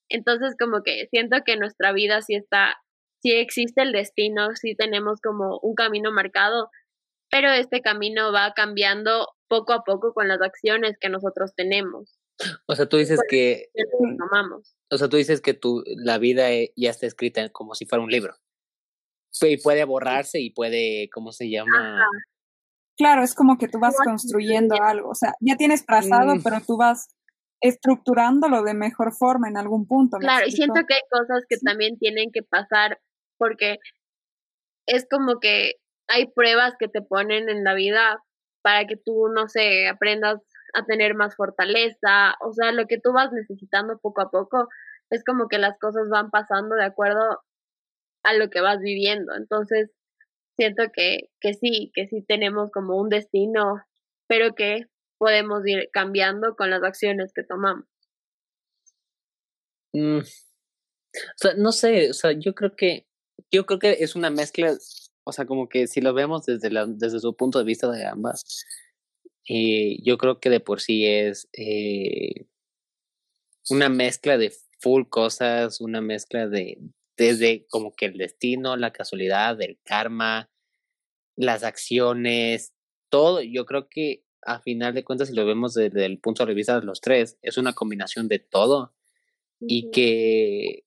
Entonces, 0.08 0.56
como 0.58 0.82
que 0.82 1.06
siento 1.10 1.36
que 1.44 1.56
nuestra 1.56 1.92
vida 1.92 2.22
sí 2.22 2.34
está, 2.34 2.76
sí 3.22 3.32
existe 3.32 3.82
el 3.82 3.92
destino, 3.92 4.56
sí 4.56 4.74
tenemos 4.74 5.20
como 5.20 5.58
un 5.62 5.74
camino 5.74 6.10
marcado, 6.12 6.70
pero 7.30 7.50
este 7.52 7.80
camino 7.80 8.32
va 8.32 8.52
cambiando 8.54 9.28
poco 9.48 9.72
a 9.72 9.84
poco 9.84 10.12
con 10.12 10.28
las 10.28 10.40
acciones 10.40 10.96
que 11.00 11.08
nosotros 11.08 11.54
tenemos. 11.54 12.18
O 12.66 12.74
sea, 12.74 12.86
tú 12.86 12.96
dices 12.96 13.20
que... 13.28 13.70
O 14.90 14.98
sea, 14.98 15.08
tú 15.08 15.16
dices 15.16 15.40
que 15.40 15.54
tu, 15.54 15.82
la 15.86 16.18
vida 16.18 16.50
eh, 16.52 16.72
ya 16.76 16.90
está 16.90 17.06
escrita 17.06 17.48
como 17.50 17.74
si 17.74 17.86
fuera 17.86 18.02
un 18.02 18.10
libro. 18.10 18.34
Y 19.40 19.56
puede 19.58 19.84
borrarse 19.84 20.40
y 20.40 20.50
puede, 20.50 21.08
¿cómo 21.12 21.32
se 21.32 21.50
llama? 21.50 22.06
Claro, 22.96 23.22
es 23.22 23.34
como 23.34 23.58
que 23.58 23.68
tú 23.68 23.78
vas 23.78 23.96
construyendo 24.04 24.80
algo. 24.80 25.10
O 25.10 25.14
sea, 25.14 25.34
ya 25.40 25.56
tienes 25.56 25.84
trazado, 25.84 26.36
mm. 26.36 26.42
pero 26.42 26.60
tú 26.64 26.76
vas 26.76 27.08
estructurándolo 27.60 28.62
de 28.62 28.74
mejor 28.74 29.12
forma 29.12 29.48
en 29.48 29.56
algún 29.56 29.86
punto. 29.86 30.18
Claro, 30.18 30.46
y 30.46 30.52
siento 30.52 30.80
que 30.86 30.94
hay 30.94 31.00
cosas 31.10 31.44
que 31.48 31.56
también 31.58 31.98
tienen 31.98 32.30
que 32.32 32.42
pasar 32.42 33.00
porque 33.38 33.78
es 34.86 35.06
como 35.10 35.40
que 35.40 35.72
hay 36.08 36.26
pruebas 36.26 36.74
que 36.78 36.88
te 36.88 37.02
ponen 37.02 37.48
en 37.48 37.64
la 37.64 37.74
vida 37.74 38.22
para 38.62 38.86
que 38.86 38.96
tú, 38.96 39.28
no 39.28 39.48
sé, 39.48 39.88
aprendas 39.88 40.40
a 40.74 40.84
tener 40.84 41.14
más 41.14 41.36
fortaleza, 41.36 42.34
o 42.40 42.52
sea, 42.52 42.72
lo 42.72 42.86
que 42.86 42.98
tú 42.98 43.12
vas 43.12 43.32
necesitando 43.32 43.98
poco 43.98 44.22
a 44.22 44.30
poco, 44.30 44.68
es 45.10 45.22
como 45.24 45.48
que 45.48 45.58
las 45.58 45.78
cosas 45.78 46.08
van 46.10 46.30
pasando 46.30 46.74
de 46.74 46.84
acuerdo 46.84 47.40
a 48.24 48.34
lo 48.34 48.50
que 48.50 48.60
vas 48.60 48.80
viviendo. 48.80 49.34
Entonces, 49.36 49.90
siento 50.56 50.84
que, 50.92 51.30
que 51.40 51.54
sí, 51.54 51.92
que 51.94 52.06
sí 52.06 52.24
tenemos 52.26 52.70
como 52.70 52.96
un 52.96 53.08
destino, 53.08 53.82
pero 54.26 54.54
que 54.54 54.86
podemos 55.18 55.62
ir 55.66 55.88
cambiando 55.92 56.56
con 56.56 56.70
las 56.70 56.82
acciones 56.82 57.32
que 57.34 57.44
tomamos. 57.44 57.86
Mm. 59.92 60.18
O 60.18 61.36
sea, 61.36 61.54
no 61.54 61.70
sé, 61.70 62.10
o 62.10 62.14
sea, 62.14 62.32
yo 62.32 62.54
creo 62.54 62.74
que, 62.74 63.06
yo 63.50 63.66
creo 63.66 63.78
que 63.78 63.92
es 64.00 64.16
una 64.16 64.30
mezcla 64.30 64.74
o 65.24 65.32
sea, 65.32 65.46
como 65.46 65.68
que 65.68 65.86
si 65.86 66.00
lo 66.00 66.14
vemos 66.14 66.46
desde, 66.46 66.70
la, 66.70 66.86
desde 66.86 67.20
su 67.20 67.34
punto 67.34 67.58
de 67.58 67.64
vista 67.64 67.90
de 67.90 68.06
ambas, 68.06 68.64
eh, 69.48 69.98
yo 70.02 70.18
creo 70.18 70.40
que 70.40 70.50
de 70.50 70.60
por 70.60 70.80
sí 70.80 71.06
es 71.06 71.48
eh, 71.52 72.46
una 73.70 73.88
mezcla 73.88 74.38
de 74.38 74.52
full 74.78 75.04
cosas, 75.08 75.80
una 75.80 76.00
mezcla 76.00 76.46
de 76.46 76.78
desde 77.16 77.66
como 77.68 77.94
que 77.94 78.06
el 78.06 78.18
destino, 78.18 78.76
la 78.76 78.92
casualidad, 78.92 79.60
el 79.62 79.78
karma, 79.84 80.50
las 81.36 81.62
acciones, 81.62 82.74
todo. 83.08 83.40
Yo 83.40 83.66
creo 83.66 83.88
que 83.88 84.24
a 84.42 84.60
final 84.60 84.94
de 84.94 85.04
cuentas, 85.04 85.28
si 85.28 85.34
lo 85.34 85.46
vemos 85.46 85.74
desde 85.74 86.04
el 86.06 86.18
punto 86.18 86.44
de 86.44 86.54
vista 86.54 86.80
de 86.80 86.86
los 86.86 87.00
tres, 87.00 87.38
es 87.42 87.56
una 87.56 87.72
combinación 87.72 88.28
de 88.28 88.40
todo. 88.40 88.94
Y 89.60 89.90
que 89.92 90.84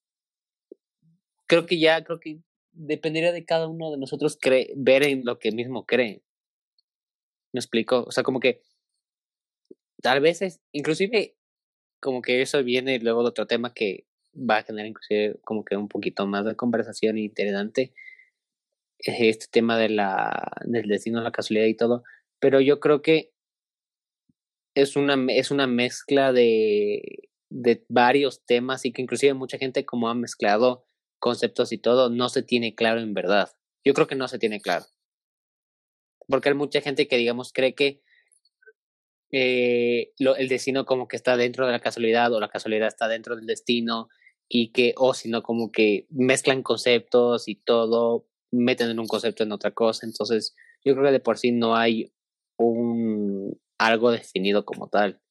creo 1.47 1.65
que 1.65 1.79
ya, 1.79 2.03
creo 2.03 2.19
que 2.19 2.41
dependería 2.77 3.31
de 3.31 3.45
cada 3.45 3.67
uno 3.67 3.91
de 3.91 3.97
nosotros 3.97 4.37
ver 4.75 5.03
en 5.03 5.25
lo 5.25 5.39
que 5.39 5.51
mismo 5.51 5.85
cree. 5.85 6.21
¿Me 7.53 7.59
explico? 7.59 8.03
O 8.07 8.11
sea, 8.11 8.23
como 8.23 8.39
que 8.39 8.61
tal 10.01 10.21
vez 10.21 10.41
es, 10.41 10.61
inclusive, 10.71 11.35
como 11.99 12.21
que 12.21 12.41
eso 12.41 12.63
viene 12.63 12.99
luego 12.99 13.23
de 13.23 13.29
otro 13.29 13.47
tema 13.47 13.73
que 13.73 14.05
va 14.35 14.57
a 14.57 14.63
generar 14.63 14.87
inclusive 14.87 15.39
como 15.43 15.65
que 15.65 15.75
un 15.75 15.87
poquito 15.87 16.27
más 16.27 16.45
de 16.45 16.55
conversación 16.55 17.17
interesante, 17.17 17.93
este 18.99 19.47
tema 19.51 19.77
de 19.77 19.89
la, 19.89 20.51
del 20.65 20.87
destino, 20.87 21.21
la 21.21 21.31
casualidad 21.31 21.67
y 21.67 21.75
todo, 21.75 22.03
pero 22.39 22.61
yo 22.61 22.79
creo 22.79 23.01
que 23.01 23.31
es 24.75 24.95
una, 24.95 25.17
es 25.33 25.49
una 25.49 25.65
mezcla 25.65 26.31
de, 26.31 27.29
de 27.49 27.83
varios 27.89 28.45
temas 28.45 28.85
y 28.85 28.91
que 28.91 29.01
inclusive 29.01 29.33
mucha 29.33 29.57
gente 29.57 29.85
como 29.85 30.09
ha 30.09 30.13
mezclado 30.13 30.86
conceptos 31.19 31.71
y 31.71 31.77
todo, 31.77 32.09
no 32.09 32.29
se 32.29 32.43
tiene 32.43 32.75
claro 32.75 32.99
en 32.99 33.13
verdad. 33.13 33.51
Yo 33.83 33.93
creo 33.93 34.07
que 34.07 34.15
no 34.15 34.27
se 34.27 34.39
tiene 34.39 34.61
claro. 34.61 34.85
Porque 36.27 36.49
hay 36.49 36.55
mucha 36.55 36.81
gente 36.81 37.07
que, 37.07 37.17
digamos, 37.17 37.53
cree 37.53 37.73
que 37.73 38.01
eh, 39.31 40.13
lo, 40.19 40.35
el 40.35 40.47
destino 40.47 40.85
como 40.85 41.07
que 41.07 41.15
está 41.15 41.37
dentro 41.37 41.65
de 41.65 41.73
la 41.73 41.79
casualidad 41.79 42.31
o 42.33 42.39
la 42.39 42.49
casualidad 42.49 42.87
está 42.87 43.07
dentro 43.07 43.35
del 43.35 43.45
destino 43.45 44.07
y 44.49 44.71
que, 44.71 44.93
o 44.97 45.13
si 45.13 45.29
no, 45.29 45.43
como 45.43 45.71
que 45.71 46.07
mezclan 46.09 46.63
conceptos 46.63 47.47
y 47.47 47.55
todo, 47.55 48.27
meten 48.51 48.89
en 48.89 48.99
un 48.99 49.07
concepto 49.07 49.43
en 49.43 49.51
otra 49.51 49.71
cosa. 49.71 50.05
Entonces, 50.05 50.55
yo 50.83 50.93
creo 50.93 51.05
que 51.05 51.11
de 51.11 51.19
por 51.19 51.37
sí 51.37 51.51
no 51.51 51.75
hay 51.75 52.13
un 52.57 53.59
algo 53.77 54.11
definido 54.11 54.65
como 54.65 54.89
tal. 54.89 55.21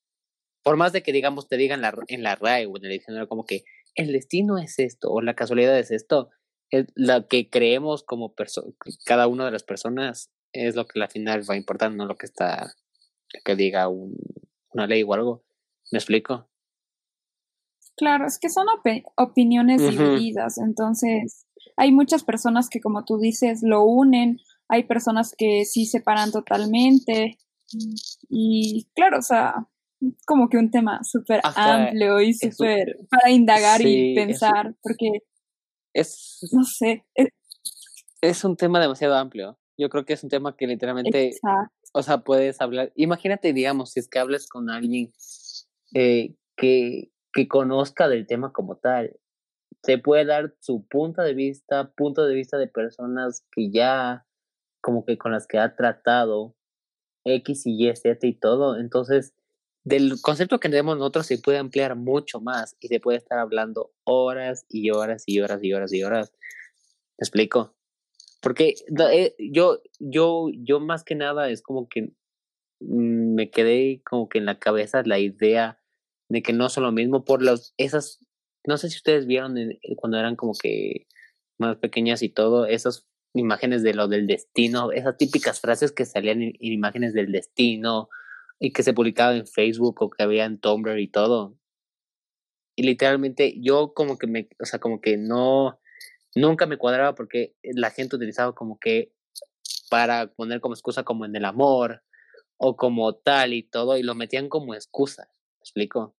Por 0.62 0.76
más 0.76 0.92
de 0.92 1.02
que, 1.02 1.12
digamos, 1.12 1.48
te 1.48 1.56
digan 1.56 1.80
la, 1.80 1.94
en 2.08 2.22
la 2.22 2.36
RAE 2.36 2.66
o 2.66 2.76
en 2.76 2.84
el 2.84 2.90
diccionario 2.90 3.28
como 3.28 3.44
que 3.44 3.64
el 3.96 4.12
destino 4.12 4.58
es 4.58 4.78
esto 4.78 5.10
o 5.10 5.20
la 5.20 5.34
casualidad 5.34 5.78
es 5.78 5.90
esto. 5.90 6.30
Es 6.70 6.86
lo 6.94 7.26
que 7.28 7.48
creemos 7.50 8.02
como 8.04 8.34
cada 9.04 9.26
una 9.26 9.46
de 9.46 9.50
las 9.50 9.62
personas 9.62 10.30
es 10.52 10.74
lo 10.74 10.86
que 10.86 11.00
al 11.00 11.10
final 11.10 11.48
va 11.48 11.54
a 11.54 11.58
importar, 11.58 11.92
no 11.92 12.06
lo 12.06 12.16
que 12.16 12.26
está, 12.26 12.74
que 13.44 13.56
diga 13.56 13.88
una 13.88 14.86
ley 14.86 15.02
o 15.02 15.14
algo. 15.14 15.44
¿Me 15.90 15.98
explico? 15.98 16.48
Claro, 17.96 18.26
es 18.26 18.38
que 18.38 18.50
son 18.50 18.66
opiniones 19.16 19.80
divididas, 19.80 20.58
entonces 20.58 21.46
hay 21.76 21.92
muchas 21.92 22.24
personas 22.24 22.68
que 22.68 22.80
como 22.80 23.04
tú 23.04 23.18
dices 23.18 23.60
lo 23.62 23.84
unen, 23.84 24.38
hay 24.68 24.84
personas 24.84 25.34
que 25.36 25.64
sí 25.64 25.86
separan 25.86 26.30
totalmente 26.30 27.38
Y 28.28 28.86
claro, 28.94 29.18
o 29.18 29.22
sea, 29.22 29.68
como 30.26 30.48
que 30.48 30.58
un 30.58 30.70
tema 30.70 31.00
súper 31.02 31.40
amplio 31.42 32.20
y 32.20 32.30
es 32.30 32.56
súper 32.56 32.96
para 33.10 33.30
indagar 33.30 33.80
sí, 33.80 33.88
y 33.88 34.18
es 34.18 34.26
pensar, 34.26 34.74
porque, 34.82 35.22
Es, 35.92 36.38
no 36.52 36.64
sé, 36.64 37.06
es, 37.14 37.28
es 38.20 38.44
un 38.44 38.56
tema 38.56 38.80
demasiado 38.80 39.14
amplio. 39.14 39.58
Yo 39.78 39.88
creo 39.90 40.04
que 40.04 40.14
es 40.14 40.22
un 40.22 40.30
tema 40.30 40.56
que 40.56 40.66
literalmente, 40.66 41.28
exacto. 41.28 41.74
o 41.92 42.02
sea, 42.02 42.18
puedes 42.18 42.60
hablar. 42.60 42.92
Imagínate, 42.94 43.52
digamos, 43.52 43.92
si 43.92 44.00
es 44.00 44.08
que 44.08 44.18
hablas 44.18 44.48
con 44.48 44.70
alguien 44.70 45.12
eh, 45.94 46.34
que, 46.56 47.10
que 47.32 47.48
conozca 47.48 48.08
del 48.08 48.26
tema 48.26 48.52
como 48.52 48.76
tal, 48.76 49.18
te 49.82 49.98
puede 49.98 50.24
dar 50.24 50.54
su 50.60 50.86
punto 50.88 51.22
de 51.22 51.34
vista, 51.34 51.92
punto 51.94 52.24
de 52.24 52.34
vista 52.34 52.56
de 52.56 52.68
personas 52.68 53.46
que 53.52 53.70
ya, 53.70 54.26
como 54.80 55.04
que 55.04 55.18
con 55.18 55.32
las 55.32 55.46
que 55.46 55.58
ha 55.58 55.76
tratado 55.76 56.56
X 57.24 57.66
y 57.66 57.88
Y, 57.88 57.94
Z 57.94 58.26
y 58.26 58.34
todo. 58.34 58.78
Entonces, 58.78 59.34
del 59.86 60.20
concepto 60.20 60.58
que 60.58 60.68
tenemos 60.68 60.98
nosotros 60.98 61.26
se 61.26 61.38
puede 61.38 61.58
ampliar 61.58 61.94
mucho 61.94 62.40
más 62.40 62.76
y 62.80 62.88
se 62.88 62.98
puede 62.98 63.18
estar 63.18 63.38
hablando 63.38 63.92
horas 64.02 64.66
y 64.68 64.90
horas 64.90 65.22
y 65.26 65.38
horas 65.40 65.60
y 65.62 65.72
horas 65.72 65.92
y 65.92 66.02
horas. 66.02 66.32
¿Me 67.18 67.22
explico? 67.22 67.76
Porque 68.42 68.74
eh, 69.12 69.36
yo, 69.38 69.80
yo, 70.00 70.48
yo 70.52 70.80
más 70.80 71.04
que 71.04 71.14
nada 71.14 71.48
es 71.50 71.62
como 71.62 71.88
que 71.88 72.10
mm, 72.80 73.34
me 73.34 73.48
quedé 73.50 74.02
como 74.04 74.28
que 74.28 74.38
en 74.38 74.46
la 74.46 74.58
cabeza 74.58 75.04
la 75.04 75.20
idea 75.20 75.80
de 76.28 76.42
que 76.42 76.52
no 76.52 76.68
son 76.68 76.82
lo 76.82 76.90
mismo 76.90 77.24
por 77.24 77.40
los, 77.40 77.72
esas, 77.76 78.18
no 78.66 78.78
sé 78.78 78.90
si 78.90 78.96
ustedes 78.96 79.26
vieron 79.26 79.56
en- 79.56 79.78
cuando 79.98 80.18
eran 80.18 80.34
como 80.34 80.54
que 80.60 81.06
más 81.58 81.76
pequeñas 81.76 82.24
y 82.24 82.28
todo, 82.28 82.66
esas 82.66 83.06
imágenes 83.34 83.84
de 83.84 83.94
lo 83.94 84.08
del 84.08 84.26
destino, 84.26 84.90
esas 84.90 85.16
típicas 85.16 85.60
frases 85.60 85.92
que 85.92 86.06
salían 86.06 86.42
en, 86.42 86.54
en 86.58 86.72
imágenes 86.72 87.14
del 87.14 87.30
destino 87.30 88.08
y 88.58 88.72
que 88.72 88.82
se 88.82 88.94
publicaban 88.94 89.36
en 89.36 89.46
Facebook 89.46 89.96
o 90.00 90.10
que 90.10 90.22
había 90.22 90.44
en 90.44 90.58
Tumblr 90.58 90.98
y 90.98 91.08
todo. 91.08 91.58
Y 92.76 92.82
literalmente 92.82 93.54
yo 93.60 93.92
como 93.94 94.18
que 94.18 94.26
me, 94.26 94.48
o 94.60 94.66
sea, 94.66 94.78
como 94.78 95.00
que 95.00 95.16
no, 95.16 95.80
nunca 96.34 96.66
me 96.66 96.76
cuadraba 96.76 97.14
porque 97.14 97.54
la 97.62 97.90
gente 97.90 98.16
utilizaba 98.16 98.54
como 98.54 98.78
que 98.78 99.12
para 99.90 100.32
poner 100.34 100.60
como 100.60 100.74
excusa 100.74 101.04
como 101.04 101.24
en 101.24 101.34
el 101.36 101.44
amor 101.44 102.02
o 102.58 102.76
como 102.76 103.14
tal 103.14 103.52
y 103.54 103.62
todo 103.62 103.96
y 103.96 104.02
lo 104.02 104.14
metían 104.14 104.48
como 104.48 104.74
excusa. 104.74 105.28
¿Me 105.58 105.60
explico? 105.60 106.14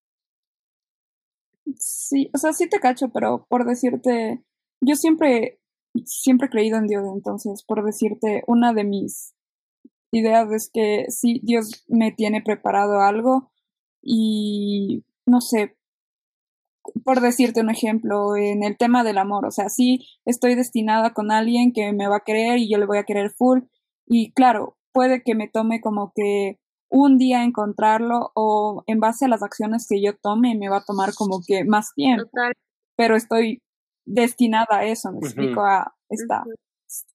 Sí, 1.77 2.29
o 2.33 2.37
sea, 2.37 2.53
sí 2.53 2.69
te 2.69 2.79
cacho, 2.79 3.09
pero 3.13 3.45
por 3.49 3.65
decirte, 3.65 4.41
yo 4.81 4.95
siempre, 4.95 5.59
siempre 6.05 6.47
he 6.47 6.49
creído 6.49 6.77
en 6.77 6.87
Dios, 6.87 7.03
entonces, 7.13 7.63
por 7.63 7.83
decirte, 7.83 8.43
una 8.47 8.73
de 8.73 8.85
mis 8.85 9.35
ideas 10.11 10.51
es 10.51 10.69
que 10.73 11.05
sí, 11.09 11.39
Dios 11.43 11.85
me 11.87 12.11
tiene 12.11 12.41
preparado 12.41 13.01
algo 13.01 13.51
y, 14.01 15.03
no 15.25 15.41
sé, 15.41 15.77
por 17.03 17.19
decirte 17.19 17.61
un 17.61 17.69
ejemplo, 17.69 18.35
en 18.35 18.63
el 18.63 18.77
tema 18.77 19.03
del 19.03 19.17
amor, 19.17 19.45
o 19.45 19.51
sea, 19.51 19.69
sí 19.69 20.07
estoy 20.25 20.55
destinada 20.55 21.13
con 21.13 21.31
alguien 21.31 21.73
que 21.73 21.91
me 21.91 22.07
va 22.07 22.17
a 22.17 22.23
querer 22.25 22.59
y 22.59 22.69
yo 22.69 22.77
le 22.77 22.85
voy 22.85 22.97
a 22.97 23.03
querer 23.03 23.31
full 23.31 23.61
y 24.05 24.31
claro, 24.31 24.77
puede 24.93 25.21
que 25.23 25.35
me 25.35 25.49
tome 25.49 25.81
como 25.81 26.11
que 26.15 26.59
un 26.89 27.17
día 27.17 27.43
encontrarlo 27.43 28.31
o 28.35 28.83
en 28.87 28.99
base 28.99 29.25
a 29.25 29.27
las 29.27 29.43
acciones 29.43 29.85
que 29.89 30.01
yo 30.01 30.15
tome 30.17 30.55
me 30.55 30.69
va 30.69 30.77
a 30.77 30.85
tomar 30.85 31.13
como 31.13 31.41
que 31.45 31.65
más 31.65 31.93
tiempo, 31.93 32.23
Total. 32.25 32.53
pero 32.95 33.17
estoy 33.17 33.61
destinada 34.05 34.77
a 34.77 34.85
eso, 34.85 35.11
me 35.11 35.19
explico 35.19 35.61
a 35.65 35.93
esta. 36.09 36.43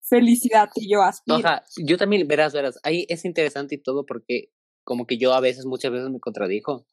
Felicidad 0.02 0.68
que 0.74 0.86
yo 0.88 1.02
aspiro. 1.02 1.38
Ajá, 1.38 1.64
yo 1.76 1.96
también, 1.96 2.26
verás, 2.28 2.52
verás, 2.52 2.78
ahí 2.82 3.06
es 3.08 3.24
interesante 3.24 3.76
y 3.76 3.78
todo 3.78 4.04
porque 4.06 4.50
como 4.84 5.06
que 5.06 5.16
yo 5.16 5.32
a 5.32 5.40
veces, 5.40 5.64
muchas 5.64 5.92
veces 5.92 6.10
me 6.10 6.20
contradijo, 6.20 6.86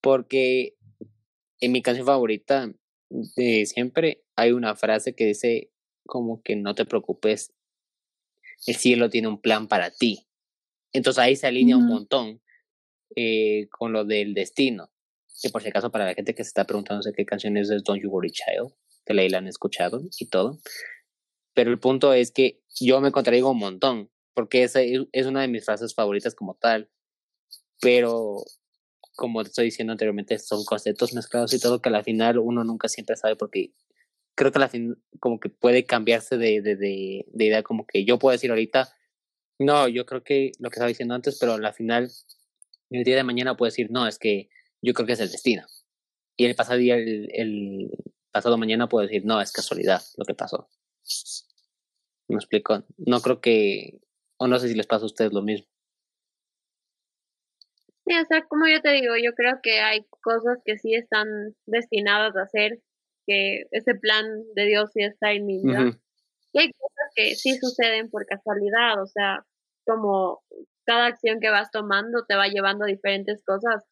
porque 0.00 0.76
en 1.60 1.72
mi 1.72 1.82
canción 1.82 2.06
favorita 2.06 2.72
de 3.10 3.66
siempre 3.66 4.24
hay 4.36 4.52
una 4.52 4.74
frase 4.76 5.14
que 5.14 5.26
dice 5.26 5.70
como 6.06 6.42
que 6.42 6.56
no 6.56 6.74
te 6.74 6.84
preocupes, 6.84 7.52
el 8.66 8.76
cielo 8.76 9.10
tiene 9.10 9.28
un 9.28 9.40
plan 9.40 9.68
para 9.68 9.90
ti. 9.90 10.26
Entonces 10.92 11.22
ahí 11.22 11.36
se 11.36 11.46
alinea 11.46 11.76
un 11.76 11.84
Ujú. 11.84 11.92
montón 11.94 12.42
eh, 13.16 13.68
con 13.70 13.92
lo 13.92 14.04
del 14.04 14.34
destino. 14.34 14.90
Que 15.42 15.48
por 15.48 15.62
si 15.62 15.68
acaso 15.68 15.90
para 15.90 16.04
la 16.04 16.14
gente 16.14 16.34
que 16.34 16.44
se 16.44 16.48
está 16.48 16.66
preguntando 16.66 17.02
qué 17.16 17.24
canción 17.24 17.56
es, 17.56 17.68
Don't 17.84 18.02
You 18.02 18.10
Worry 18.10 18.30
Child, 18.30 18.74
que 19.06 19.14
la 19.14 19.38
han 19.38 19.46
escuchado 19.46 20.02
y 20.18 20.28
todo. 20.28 20.58
Pero 21.54 21.70
el 21.70 21.78
punto 21.78 22.12
es 22.12 22.30
que 22.30 22.62
yo 22.80 23.00
me 23.00 23.12
contradigo 23.12 23.50
un 23.50 23.58
montón, 23.58 24.10
porque 24.34 24.62
esa 24.62 24.80
es 24.82 25.00
es 25.12 25.26
una 25.26 25.42
de 25.42 25.48
mis 25.48 25.64
frases 25.64 25.94
favoritas 25.94 26.34
como 26.34 26.54
tal. 26.54 26.90
Pero, 27.80 28.44
como 29.16 29.42
te 29.42 29.48
estoy 29.48 29.66
diciendo 29.66 29.92
anteriormente, 29.92 30.38
son 30.38 30.64
conceptos 30.64 31.14
mezclados 31.14 31.52
y 31.54 31.60
todo 31.60 31.80
que 31.82 31.88
al 31.88 32.04
final 32.04 32.38
uno 32.38 32.64
nunca 32.64 32.88
siempre 32.88 33.16
sabe 33.16 33.36
porque 33.36 33.72
creo 34.34 34.52
que 34.52 34.62
al 34.62 34.70
fin 34.70 34.96
como 35.18 35.40
que 35.40 35.50
puede 35.50 35.84
cambiarse 35.84 36.38
de, 36.38 36.62
de, 36.62 36.76
de, 36.76 37.26
de 37.28 37.44
idea, 37.44 37.62
como 37.62 37.86
que 37.86 38.04
yo 38.04 38.18
puedo 38.18 38.32
decir 38.32 38.50
ahorita, 38.50 38.94
no, 39.58 39.88
yo 39.88 40.06
creo 40.06 40.24
que 40.24 40.52
lo 40.58 40.70
que 40.70 40.76
estaba 40.76 40.88
diciendo 40.88 41.14
antes, 41.14 41.38
pero 41.38 41.54
al 41.54 41.74
final, 41.74 42.10
el 42.90 43.04
día 43.04 43.16
de 43.16 43.24
mañana 43.24 43.56
puedo 43.56 43.68
decir, 43.68 43.90
no, 43.90 44.06
es 44.06 44.18
que 44.18 44.48
yo 44.82 44.94
creo 44.94 45.06
que 45.06 45.12
es 45.12 45.20
el 45.20 45.30
destino. 45.30 45.66
Y 46.36 46.46
el 46.46 46.54
pasado 46.54 46.78
día, 46.78 46.96
el 46.96 47.90
pasado 48.32 48.56
mañana 48.56 48.88
puedo 48.88 49.06
decir, 49.06 49.26
no, 49.26 49.40
es 49.42 49.52
casualidad 49.52 50.02
lo 50.16 50.24
que 50.24 50.34
pasó. 50.34 50.70
¿Me 52.28 52.36
explico? 52.36 52.84
No 52.98 53.20
creo 53.20 53.40
que, 53.40 54.00
o 54.38 54.46
no 54.46 54.58
sé 54.58 54.68
si 54.68 54.74
les 54.74 54.86
pasa 54.86 55.04
a 55.04 55.06
ustedes 55.06 55.32
lo 55.32 55.42
mismo. 55.42 55.66
Sí, 58.06 58.16
o 58.16 58.24
sea, 58.26 58.44
como 58.48 58.66
yo 58.66 58.80
te 58.80 58.92
digo, 58.92 59.14
yo 59.22 59.34
creo 59.34 59.60
que 59.62 59.80
hay 59.80 60.06
cosas 60.22 60.58
que 60.64 60.78
sí 60.78 60.94
están 60.94 61.54
destinadas 61.66 62.36
a 62.36 62.42
hacer, 62.42 62.80
que 63.26 63.64
ese 63.70 63.94
plan 63.94 64.26
de 64.54 64.66
Dios 64.66 64.90
sí 64.92 65.02
está 65.02 65.32
en 65.32 65.46
mi 65.46 65.62
vida. 65.62 65.98
Y 66.52 66.58
hay 66.58 66.72
cosas 66.72 67.12
que 67.14 67.34
sí 67.34 67.56
suceden 67.56 68.10
por 68.10 68.26
casualidad, 68.26 69.00
o 69.02 69.06
sea, 69.06 69.44
como 69.86 70.42
cada 70.84 71.06
acción 71.06 71.40
que 71.40 71.50
vas 71.50 71.70
tomando 71.70 72.24
te 72.26 72.34
va 72.34 72.48
llevando 72.48 72.84
a 72.84 72.88
diferentes 72.88 73.44
cosas. 73.44 73.84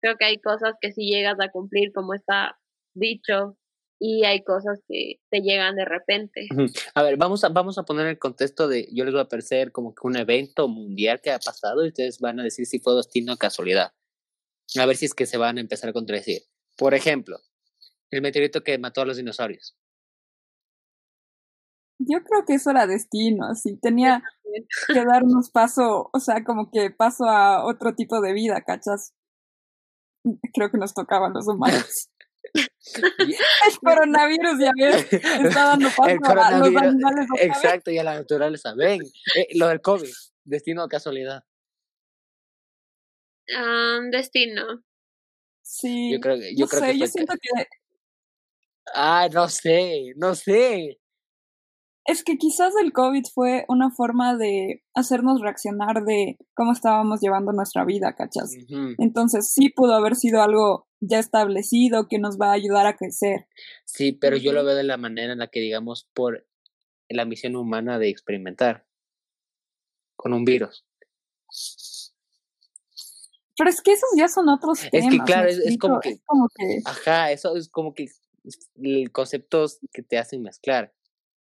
Creo 0.00 0.16
que 0.16 0.24
hay 0.24 0.40
cosas 0.40 0.74
que 0.80 0.92
sí 0.92 1.06
llegas 1.06 1.38
a 1.40 1.50
cumplir, 1.50 1.92
como 1.92 2.14
está 2.14 2.58
dicho, 2.94 3.56
y 4.04 4.24
hay 4.24 4.42
cosas 4.42 4.80
que 4.88 5.20
te 5.30 5.42
llegan 5.42 5.76
de 5.76 5.84
repente. 5.84 6.48
A 6.96 7.04
ver, 7.04 7.16
vamos 7.16 7.44
a, 7.44 7.50
vamos 7.50 7.78
a 7.78 7.84
poner 7.84 8.08
el 8.08 8.18
contexto 8.18 8.66
de, 8.66 8.88
yo 8.92 9.04
les 9.04 9.14
voy 9.14 9.22
a 9.22 9.28
parecer 9.28 9.70
como 9.70 9.94
que 9.94 10.04
un 10.04 10.16
evento 10.16 10.66
mundial 10.66 11.20
que 11.22 11.30
ha 11.30 11.38
pasado 11.38 11.84
y 11.84 11.88
ustedes 11.88 12.18
van 12.18 12.40
a 12.40 12.42
decir 12.42 12.66
si 12.66 12.80
fue 12.80 12.96
destino 12.96 13.34
o 13.34 13.36
casualidad. 13.36 13.92
A 14.76 14.86
ver 14.86 14.96
si 14.96 15.04
es 15.04 15.14
que 15.14 15.24
se 15.24 15.38
van 15.38 15.56
a 15.56 15.60
empezar 15.60 15.90
a 15.90 15.92
contradecir. 15.92 16.42
Por 16.76 16.94
ejemplo, 16.94 17.38
el 18.10 18.22
meteorito 18.22 18.64
que 18.64 18.76
mató 18.76 19.02
a 19.02 19.06
los 19.06 19.18
dinosaurios. 19.18 19.76
Yo 22.00 22.24
creo 22.24 22.44
que 22.44 22.54
eso 22.54 22.70
era 22.70 22.88
destino, 22.88 23.46
así 23.46 23.76
tenía 23.76 24.24
que 24.88 25.04
darnos 25.04 25.50
paso, 25.50 26.10
o 26.12 26.18
sea, 26.18 26.42
como 26.42 26.72
que 26.72 26.90
paso 26.90 27.26
a 27.26 27.64
otro 27.64 27.94
tipo 27.94 28.20
de 28.20 28.32
vida, 28.32 28.62
¿cachas? 28.66 29.14
Creo 30.52 30.72
que 30.72 30.78
nos 30.78 30.92
tocaban 30.92 31.32
los 31.34 31.46
humanos. 31.46 32.08
El 33.66 33.78
coronavirus, 33.80 34.58
ya 34.60 34.72
ves, 34.76 35.12
está 35.12 35.64
dando 35.64 35.88
paso 35.96 36.18
a 36.40 36.58
los 36.58 36.76
animales. 36.76 37.26
Exacto, 37.38 37.90
y 37.90 37.98
a 37.98 38.04
la 38.04 38.14
naturaleza. 38.14 38.74
Ven, 38.74 39.00
eh, 39.36 39.48
lo 39.54 39.68
del 39.68 39.80
COVID, 39.80 40.12
destino 40.44 40.84
o 40.84 40.88
casualidad. 40.88 41.44
Ah, 43.56 44.00
destino. 44.10 44.82
Sí, 45.62 46.12
Yo 46.12 46.20
creo 46.20 46.36
que, 46.38 46.54
yo 46.54 46.64
no 46.64 46.68
creo 46.68 46.80
sé, 46.80 46.92
que 46.92 46.98
yo 46.98 47.06
siento 47.06 47.34
que 47.34 47.66
Ah, 48.94 49.28
no 49.32 49.48
sé, 49.48 50.12
no 50.16 50.34
sé. 50.34 50.98
Es 52.04 52.24
que 52.24 52.36
quizás 52.36 52.72
el 52.82 52.92
COVID 52.92 53.24
fue 53.32 53.64
una 53.68 53.90
forma 53.90 54.36
de 54.36 54.82
hacernos 54.94 55.40
reaccionar 55.40 56.04
de 56.04 56.36
cómo 56.54 56.72
estábamos 56.72 57.20
llevando 57.20 57.52
nuestra 57.52 57.84
vida, 57.84 58.14
¿cachas? 58.16 58.52
Entonces 58.98 59.52
sí 59.52 59.68
pudo 59.68 59.94
haber 59.94 60.16
sido 60.16 60.42
algo 60.42 60.88
ya 61.00 61.18
establecido 61.18 62.08
que 62.08 62.18
nos 62.18 62.38
va 62.38 62.48
a 62.50 62.52
ayudar 62.54 62.86
a 62.86 62.96
crecer. 62.96 63.46
Sí, 63.84 64.12
pero 64.12 64.36
yo 64.36 64.52
lo 64.52 64.64
veo 64.64 64.74
de 64.74 64.82
la 64.84 64.96
manera 64.96 65.32
en 65.32 65.38
la 65.38 65.48
que, 65.48 65.60
digamos, 65.60 66.08
por 66.12 66.46
la 67.08 67.24
misión 67.24 67.54
humana 67.56 67.98
de 67.98 68.08
experimentar 68.08 68.86
con 70.16 70.32
un 70.32 70.44
virus. 70.44 70.84
Pero 73.56 73.68
es 73.70 73.80
que 73.82 73.92
esos 73.92 74.08
ya 74.16 74.28
son 74.28 74.48
otros 74.48 74.80
que, 74.80 74.90
temas. 74.90 75.26
claro, 75.26 75.44
¿me 75.44 75.50
es- 75.50 75.58
es 75.58 75.78
como 75.78 76.00
que- 76.00 76.18
como 76.24 76.48
que 76.56 76.78
Ajá, 76.84 77.30
eso 77.32 77.54
es 77.56 77.68
como 77.68 77.94
que 77.94 78.06
conceptos 79.12 79.78
que 79.92 80.02
te 80.02 80.18
hacen 80.18 80.42
mezclar 80.42 80.92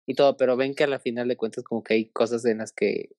y 0.06 0.14
todo, 0.14 0.36
pero 0.36 0.56
ven 0.56 0.74
que 0.74 0.84
a 0.84 0.88
la 0.88 0.98
final 0.98 1.28
de 1.28 1.36
cuentas 1.36 1.64
como 1.64 1.82
que 1.82 1.94
hay 1.94 2.08
cosas 2.10 2.44
en 2.44 2.58
las 2.58 2.72
que 2.72 3.10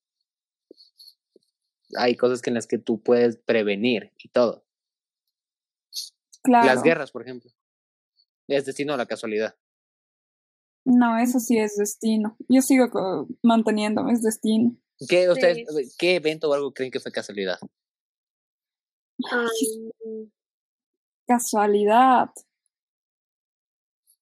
hay 1.95 2.15
cosas 2.15 2.41
que 2.41 2.49
en 2.49 2.55
las 2.55 2.67
que 2.67 2.77
tú 2.77 3.01
puedes 3.01 3.37
prevenir 3.37 4.13
y 4.17 4.29
todo. 4.29 4.65
claro. 6.43 6.65
Las 6.65 6.83
guerras, 6.83 7.11
por 7.11 7.21
ejemplo. 7.21 7.51
Es 8.47 8.65
destino 8.65 8.93
a 8.93 8.97
la 8.97 9.05
casualidad. 9.05 9.55
No, 10.85 11.17
eso 11.17 11.39
sí 11.39 11.57
es 11.57 11.75
destino. 11.75 12.37
Yo 12.47 12.61
sigo 12.61 13.27
manteniéndome, 13.43 14.13
es 14.13 14.21
destino. 14.21 14.77
¿Qué, 15.09 15.29
ustedes, 15.29 15.67
Sí. 15.69 15.95
¿Qué 15.99 16.15
evento 16.15 16.49
o 16.49 16.53
algo 16.53 16.73
creen 16.73 16.91
que 16.91 17.01
fue 17.01 17.11
casualidad? 17.11 17.59
Am, 19.29 19.47
Casualidad. 21.27 22.29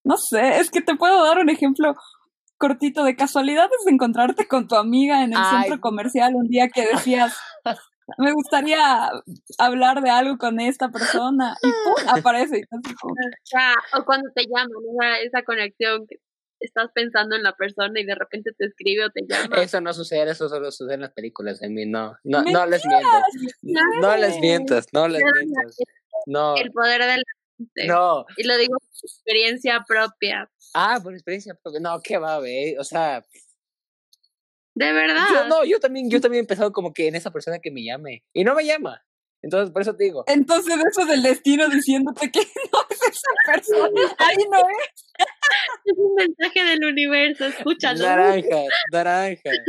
No 0.03 0.15
sé, 0.17 0.59
es 0.59 0.71
que 0.71 0.81
te 0.81 0.95
puedo 0.95 1.23
dar 1.23 1.37
un 1.37 1.49
ejemplo 1.49 1.95
cortito 2.57 3.03
de 3.03 3.15
casualidad 3.15 3.69
es 3.79 3.87
encontrarte 3.91 4.47
con 4.47 4.67
tu 4.67 4.75
amiga 4.75 5.23
en 5.23 5.33
el 5.33 5.39
Ay. 5.39 5.61
centro 5.63 5.81
comercial 5.81 6.35
un 6.35 6.47
día 6.47 6.69
que 6.69 6.85
decías, 6.87 7.35
me 8.17 8.31
gustaría 8.33 9.09
hablar 9.57 10.01
de 10.01 10.09
algo 10.09 10.37
con 10.37 10.59
esta 10.59 10.89
persona 10.89 11.55
y 11.61 11.67
¡pum! 11.67 12.09
aparece 12.09 12.63
o 13.93 14.05
cuando 14.05 14.29
te 14.35 14.43
llaman, 14.43 14.69
esa 15.23 15.43
conexión 15.43 16.05
que 16.07 16.17
estás 16.59 16.89
pensando 16.93 17.35
en 17.35 17.43
la 17.43 17.53
persona 17.53 17.99
y 17.99 18.05
de 18.05 18.15
repente 18.15 18.51
te 18.57 18.65
escribe 18.65 19.05
o 19.05 19.09
te 19.09 19.21
llama. 19.27 19.57
Eso 19.61 19.81
no 19.81 19.93
sucede, 19.93 20.31
eso 20.31 20.47
solo 20.49 20.71
sucede 20.71 20.95
en 20.95 21.01
las 21.01 21.11
películas. 21.13 21.61
En 21.61 21.73
mí 21.73 21.85
no, 21.85 22.15
no, 22.23 22.41
no 22.43 22.65
les 22.65 22.85
mientas. 22.85 23.23
"Mentiras, 23.61 23.83
No 24.01 24.15
les 24.17 24.25
sucede". 24.27 24.41
mientas, 24.41 24.87
no 24.93 25.07
les 25.07 25.23
mientas. 25.23 25.77
No, 26.27 26.55
El 26.55 26.71
poder 26.71 27.01
de 27.01 27.17
la 27.17 27.23
no. 27.87 28.25
Y 28.37 28.43
lo 28.43 28.57
digo 28.57 28.77
por 28.77 28.89
experiencia 29.03 29.83
propia. 29.87 30.49
Ah, 30.73 30.99
por 31.01 31.13
experiencia 31.13 31.55
propia. 31.55 31.79
No, 31.79 32.01
qué 32.01 32.17
va, 32.17 32.39
güey. 32.39 32.77
O 32.77 32.83
sea, 32.83 33.25
De 34.73 34.91
verdad. 34.91 35.25
yo 35.31 35.47
no, 35.47 35.63
yo 35.63 35.79
también, 35.79 36.09
yo 36.09 36.19
también 36.19 36.39
he 36.39 36.43
empezado 36.43 36.71
como 36.71 36.93
que 36.93 37.07
en 37.07 37.15
esa 37.15 37.31
persona 37.31 37.59
que 37.59 37.71
me 37.71 37.83
llame. 37.83 38.23
Y 38.33 38.43
no 38.43 38.55
me 38.55 38.65
llama. 38.65 39.01
Entonces, 39.41 39.71
por 39.71 39.83
eso 39.83 39.95
te 39.95 40.05
digo. 40.05 40.23
Entonces 40.27 40.73
eso 40.91 41.05
del 41.05 41.21
destino 41.21 41.69
diciéndote 41.69 42.31
que 42.31 42.39
no 42.73 42.79
es 42.89 43.01
esa 43.01 43.31
persona, 43.45 44.15
ahí 44.17 44.37
no 44.51 44.59
es. 44.59 45.05
Es 45.85 45.93
un 45.97 46.15
mensaje 46.15 46.63
del 46.63 46.83
universo, 46.83 47.45
escúchalo. 47.45 48.03
Naranjas, 48.03 48.65
naranjas. 48.91 49.59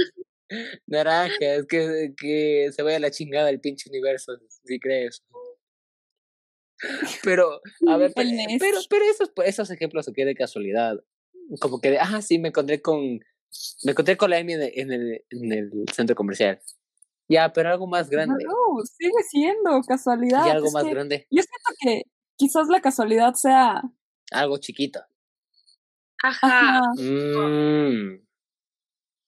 Naranjas, 0.86 1.66
que, 1.68 2.14
que 2.16 2.70
se 2.72 2.82
vaya 2.82 2.96
a 2.96 3.00
la 3.00 3.10
chingada 3.10 3.50
el 3.50 3.60
pinche 3.60 3.90
universo, 3.90 4.32
si 4.64 4.78
crees. 4.78 5.22
Pero, 7.24 7.60
a 7.88 7.96
ver, 7.96 8.12
pero, 8.14 8.28
pero, 8.58 8.78
pero 8.90 9.04
esos, 9.06 9.30
pues, 9.34 9.48
esos 9.48 9.70
ejemplos 9.70 10.10
quedan 10.14 10.28
de 10.28 10.34
casualidad. 10.34 11.02
Como 11.60 11.80
que 11.80 11.92
de, 11.92 11.98
ah, 11.98 12.20
sí, 12.20 12.38
me 12.38 12.48
encontré 12.48 12.82
con, 12.82 13.20
me 13.84 13.92
encontré 13.92 14.16
con 14.16 14.30
la 14.30 14.38
Amy 14.38 14.54
en 14.54 14.62
el, 14.62 14.72
en 14.74 14.92
el, 14.92 15.24
en 15.30 15.52
el 15.52 15.70
centro 15.94 16.14
comercial. 16.14 16.60
Ya, 17.28 17.52
pero 17.52 17.70
algo 17.70 17.86
más 17.86 18.08
grande. 18.08 18.44
No, 18.44 18.84
sigue 18.84 19.22
siendo 19.30 19.80
casualidad. 19.86 20.46
Y 20.46 20.50
algo 20.50 20.66
es 20.68 20.72
más 20.72 20.84
que 20.84 20.90
grande. 20.90 21.26
Yo 21.30 21.42
siento 21.42 21.70
que 21.80 22.02
quizás 22.36 22.68
la 22.68 22.80
casualidad 22.80 23.34
sea 23.34 23.82
Algo 24.30 24.58
chiquito. 24.58 25.00
Ajá. 26.22 26.78
ajá, 26.78 26.80
Mm, 26.98 28.26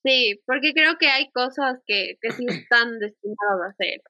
Sí, 0.04 0.40
porque 0.46 0.72
creo 0.72 0.96
que 0.98 1.08
hay 1.08 1.30
cosas 1.32 1.80
que, 1.84 2.14
que 2.20 2.30
sí 2.30 2.46
están 2.48 2.98
destinadas 2.98 3.72
a 3.72 3.74
ser. 3.76 4.00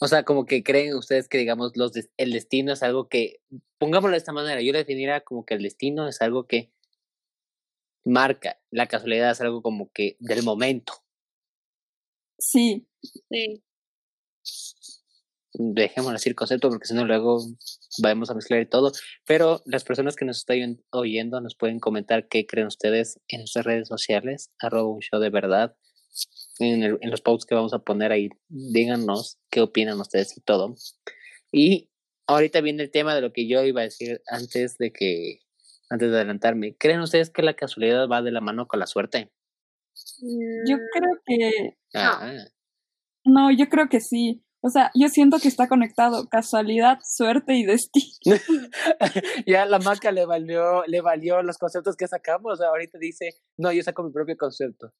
O 0.00 0.08
sea, 0.08 0.24
como 0.24 0.46
que 0.46 0.62
creen 0.62 0.94
ustedes 0.94 1.28
que, 1.28 1.38
digamos, 1.38 1.72
los 1.76 1.92
des- 1.92 2.10
el 2.16 2.32
destino 2.32 2.72
es 2.72 2.82
algo 2.82 3.08
que, 3.08 3.40
pongámoslo 3.78 4.12
de 4.12 4.18
esta 4.18 4.32
manera, 4.32 4.60
yo 4.62 4.72
lo 4.72 4.78
definiría 4.78 5.20
como 5.22 5.44
que 5.44 5.54
el 5.54 5.62
destino 5.62 6.08
es 6.08 6.20
algo 6.22 6.46
que 6.46 6.72
marca, 8.04 8.60
la 8.70 8.86
casualidad 8.88 9.30
es 9.30 9.40
algo 9.40 9.62
como 9.62 9.90
que 9.92 10.16
del 10.20 10.42
momento. 10.42 10.94
sí. 12.38 12.86
Sí. 13.30 13.62
Dejémoslo 15.54 16.16
así 16.16 16.30
el 16.30 16.34
concepto 16.34 16.70
porque 16.70 16.86
si 16.86 16.94
no 16.94 17.04
luego 17.04 17.38
vamos 18.02 18.30
a 18.30 18.34
mezclar 18.34 18.62
y 18.62 18.66
todo. 18.66 18.90
Pero 19.26 19.60
las 19.66 19.84
personas 19.84 20.16
que 20.16 20.24
nos 20.24 20.38
están 20.38 20.82
oyendo 20.90 21.40
nos 21.40 21.54
pueden 21.56 21.78
comentar 21.78 22.26
qué 22.28 22.46
creen 22.46 22.68
ustedes 22.68 23.20
en 23.28 23.40
nuestras 23.40 23.66
redes 23.66 23.88
sociales, 23.88 24.50
arroba 24.58 24.88
un 24.94 25.00
show 25.00 25.20
de 25.20 25.28
verdad. 25.30 25.76
En, 26.62 26.82
el- 26.82 26.98
en 27.00 27.10
los 27.10 27.20
posts 27.20 27.46
que 27.46 27.54
vamos 27.54 27.72
a 27.74 27.80
poner 27.80 28.12
ahí, 28.12 28.28
díganos 28.48 29.38
qué 29.50 29.60
opinan 29.60 30.00
ustedes 30.00 30.36
y 30.36 30.40
todo. 30.40 30.74
Y 31.50 31.90
ahorita 32.26 32.60
viene 32.60 32.82
el 32.84 32.90
tema 32.90 33.14
de 33.14 33.20
lo 33.20 33.32
que 33.32 33.48
yo 33.48 33.62
iba 33.64 33.80
a 33.80 33.84
decir 33.84 34.22
antes 34.28 34.78
de 34.78 34.92
que, 34.92 35.40
antes 35.90 36.10
de 36.10 36.16
adelantarme. 36.16 36.76
¿Creen 36.76 37.00
ustedes 37.00 37.30
que 37.30 37.42
la 37.42 37.54
casualidad 37.54 38.08
va 38.08 38.22
de 38.22 38.30
la 38.32 38.40
mano 38.40 38.66
con 38.66 38.80
la 38.80 38.86
suerte? 38.86 39.32
Yo 40.66 40.76
creo 40.92 41.10
que 41.26 41.76
Ah, 41.94 42.34
no, 43.24 43.50
yo 43.50 43.68
creo 43.68 43.88
que 43.88 44.00
sí. 44.00 44.42
O 44.64 44.68
sea, 44.70 44.90
yo 44.94 45.08
siento 45.08 45.38
que 45.40 45.48
está 45.48 45.68
conectado 45.68 46.28
casualidad, 46.28 46.98
suerte 47.04 47.54
y 47.56 47.64
destino. 47.64 48.06
ya 49.46 49.66
la 49.66 49.78
maca 49.80 50.12
le 50.12 50.24
valió, 50.24 50.84
le 50.86 51.00
valió 51.00 51.42
los 51.42 51.58
conceptos 51.58 51.96
que 51.96 52.06
sacamos. 52.06 52.60
Ahorita 52.60 52.96
dice, 52.98 53.30
no, 53.58 53.72
yo 53.72 53.82
saco 53.82 54.04
mi 54.04 54.12
propio 54.12 54.36
concepto. 54.36 54.92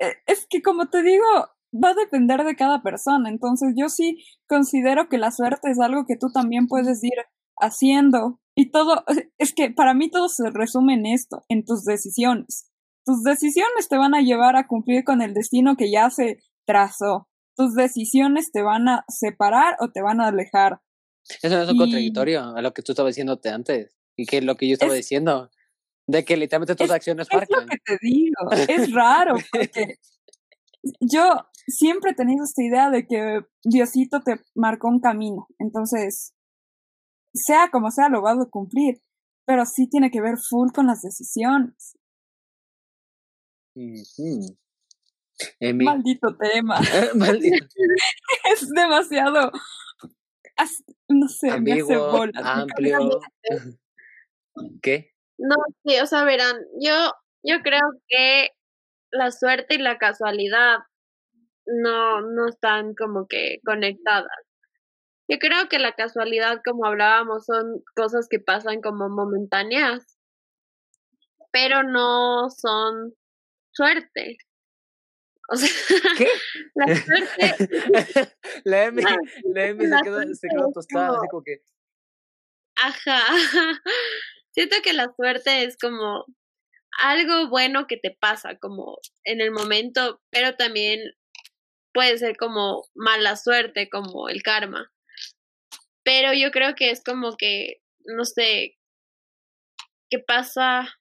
Eh, 0.00 0.14
Es 0.26 0.46
que 0.48 0.62
como 0.62 0.88
te 0.88 1.02
digo, 1.02 1.24
va 1.72 1.90
a 1.90 1.94
depender 1.94 2.44
de 2.44 2.56
cada 2.56 2.82
persona. 2.82 3.28
Entonces 3.28 3.74
yo 3.76 3.88
sí 3.88 4.18
considero 4.48 5.08
que 5.08 5.18
la 5.18 5.30
suerte 5.30 5.70
es 5.70 5.78
algo 5.80 6.04
que 6.06 6.16
tú 6.16 6.28
también 6.32 6.66
puedes 6.66 7.02
ir 7.04 7.14
haciendo. 7.60 8.40
Y 8.56 8.70
todo, 8.70 9.04
es 9.38 9.54
que 9.54 9.70
para 9.70 9.94
mí 9.94 10.10
todo 10.10 10.28
se 10.28 10.50
resume 10.50 10.94
en 10.94 11.06
esto, 11.06 11.44
en 11.48 11.64
tus 11.64 11.84
decisiones. 11.84 12.70
Tus 13.04 13.22
decisiones 13.22 13.88
te 13.88 13.96
van 13.96 14.14
a 14.14 14.20
llevar 14.20 14.56
a 14.56 14.66
cumplir 14.66 15.04
con 15.04 15.22
el 15.22 15.32
destino 15.34 15.76
que 15.76 15.90
ya 15.90 16.10
se 16.10 16.38
trazó. 16.66 17.28
Tus 17.56 17.74
decisiones 17.74 18.50
te 18.52 18.62
van 18.62 18.88
a 18.88 19.04
separar 19.08 19.76
o 19.80 19.90
te 19.90 20.02
van 20.02 20.20
a 20.20 20.28
alejar. 20.28 20.80
Eso 21.42 21.56
no 21.56 21.62
es 21.62 21.68
un 21.68 21.76
Y- 21.76 21.78
contradictorio 21.78 22.42
a 22.56 22.62
lo 22.62 22.72
que 22.72 22.82
tú 22.82 22.92
estabas 22.92 23.10
diciéndote 23.14 23.48
antes. 23.50 23.94
Y 24.16 24.26
que 24.26 24.40
lo 24.42 24.56
que 24.56 24.66
yo 24.68 24.74
estaba 24.74 24.92
Es- 24.92 24.98
diciendo. 24.98 25.50
De 26.08 26.24
que 26.24 26.36
literalmente 26.36 26.74
tus 26.74 26.86
es- 26.86 26.90
acciones 26.90 27.28
Es 27.30 27.32
lo 27.34 27.38
marcan. 27.38 27.68
que 27.68 27.76
te 27.84 27.98
digo. 28.00 28.50
Es 28.68 28.92
raro 28.94 29.34
porque 29.52 29.96
yo 31.00 31.28
siempre 31.66 32.12
he 32.12 32.14
tenido 32.14 32.44
esta 32.44 32.62
idea 32.62 32.90
de 32.90 33.06
que 33.06 33.40
Diosito 33.62 34.20
te 34.22 34.40
marcó 34.54 34.88
un 34.88 35.00
camino. 35.00 35.46
Entonces, 35.58 36.32
sea 37.34 37.70
como 37.70 37.90
sea, 37.90 38.08
lo 38.08 38.22
vas 38.22 38.38
a 38.40 38.46
cumplir. 38.50 39.00
Pero 39.46 39.64
sí 39.66 39.88
tiene 39.88 40.10
que 40.10 40.20
ver 40.20 40.36
full 40.38 40.70
con 40.74 40.86
las 40.86 41.00
decisiones. 41.02 41.96
Ujú. 43.74 44.56
Emi. 45.60 45.84
Maldito 45.84 46.36
tema. 46.36 46.80
Maldito. 47.14 47.66
Es 48.52 48.68
demasiado. 48.70 49.52
as- 50.56 50.84
No 51.08 51.28
sé, 51.28 51.60
me 51.60 51.72
hace 51.74 51.96
me 51.96 52.32
amplio. 52.42 53.20
¿Qué? 54.82 55.12
No, 55.38 55.54
sí, 55.84 55.98
o 56.00 56.06
sea, 56.06 56.24
verán, 56.24 56.56
yo, 56.80 57.12
yo 57.44 57.60
creo 57.62 57.80
que 58.08 58.50
la 59.10 59.30
suerte 59.30 59.76
y 59.76 59.78
la 59.78 59.98
casualidad 59.98 60.78
no, 61.66 62.20
no 62.22 62.48
están 62.48 62.94
como 62.94 63.26
que 63.28 63.60
conectadas. 63.64 64.28
Yo 65.30 65.38
creo 65.38 65.68
que 65.68 65.78
la 65.78 65.92
casualidad, 65.92 66.60
como 66.64 66.86
hablábamos, 66.86 67.44
son 67.44 67.82
cosas 67.94 68.28
que 68.28 68.40
pasan 68.40 68.80
como 68.80 69.08
momentáneas, 69.10 70.18
pero 71.52 71.82
no 71.82 72.48
son 72.50 73.14
suerte. 73.72 74.38
O 75.50 75.56
sea, 75.56 75.68
¿Qué? 76.18 76.28
la 76.74 76.96
suerte, 76.96 77.54
la 78.64 78.86
Ah, 78.86 79.16
la 79.54 79.66
Emi 79.66 79.86
se 79.86 79.96
quedó, 80.02 80.20
se 80.34 80.48
quedó 80.48 80.70
tostada, 80.72 81.08
así 81.08 81.16
como- 81.16 81.28
como 81.30 81.42
que. 81.44 81.62
ajá. 82.76 83.20
Siento 84.58 84.74
que 84.82 84.92
la 84.92 85.14
suerte 85.14 85.62
es 85.62 85.76
como 85.76 86.26
algo 86.98 87.48
bueno 87.48 87.86
que 87.86 87.96
te 87.96 88.10
pasa 88.10 88.58
como 88.58 88.98
en 89.22 89.40
el 89.40 89.52
momento, 89.52 90.20
pero 90.30 90.56
también 90.56 90.98
puede 91.94 92.18
ser 92.18 92.36
como 92.36 92.82
mala 92.92 93.36
suerte, 93.36 93.88
como 93.88 94.28
el 94.28 94.42
karma. 94.42 94.92
Pero 96.02 96.32
yo 96.32 96.50
creo 96.50 96.74
que 96.74 96.90
es 96.90 97.04
como 97.04 97.36
que, 97.36 97.82
no 98.04 98.24
sé, 98.24 98.76
¿qué 100.10 100.18
pasa? 100.18 100.92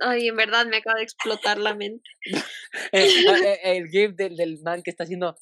Ay, 0.00 0.26
en 0.26 0.34
verdad 0.34 0.66
me 0.66 0.78
acaba 0.78 0.98
de 0.98 1.04
explotar 1.04 1.58
la 1.58 1.76
mente. 1.76 2.10
el 2.90 3.86
gif 3.86 4.16
del, 4.16 4.36
del 4.36 4.58
man 4.64 4.82
que 4.82 4.90
está 4.90 5.04
haciendo. 5.04 5.36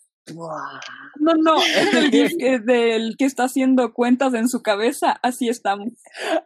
No, 1.20 1.34
no, 1.34 1.56
es 1.62 1.94
el 1.94 2.10
gif 2.10 2.32
que- 2.38 2.58
del 2.58 3.16
que 3.18 3.24
está 3.26 3.44
haciendo 3.44 3.92
cuentas 3.92 4.32
en 4.34 4.48
su 4.48 4.62
cabeza, 4.62 5.12
así 5.22 5.48
estamos. 5.48 5.88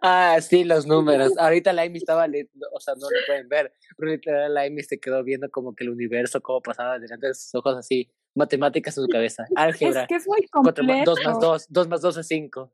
Ah, 0.03 0.39
sí, 0.41 0.65
los 0.65 0.87
números. 0.87 1.33
Ahorita 1.39 1.73
la 1.73 1.83
Amy 1.83 1.99
estaba 1.99 2.27
leyendo, 2.27 2.67
o 2.73 2.81
sea, 2.81 2.95
no 2.95 3.09
lo 3.09 3.19
pueden 3.27 3.49
ver, 3.49 3.73
pero 3.97 4.11
literal 4.11 4.53
la 4.55 4.63
Amy 4.63 4.83
se 4.83 4.99
quedó 4.99 5.23
viendo 5.23 5.49
como 5.51 5.75
que 5.75 5.85
el 5.85 5.91
universo, 5.91 6.41
cómo 6.41 6.61
pasaba 6.61 6.99
delante 6.99 7.29
de 7.29 7.35
sus 7.35 7.55
ojos 7.55 7.77
así, 7.77 8.11
matemáticas 8.35 8.97
en 8.99 9.05
su 9.05 9.09
cabeza, 9.09 9.45
Es 9.45 9.51
álgebra, 9.57 10.07
que 10.07 10.17
es 10.17 10.27
muy 10.27 10.45
completo. 10.49 11.11
dos 11.15 11.21
más 11.25 11.39
dos, 11.41 11.67
dos 11.69 11.89
más 11.89 12.01
dos 12.01 12.17
es 12.17 12.27
cinco. 12.27 12.73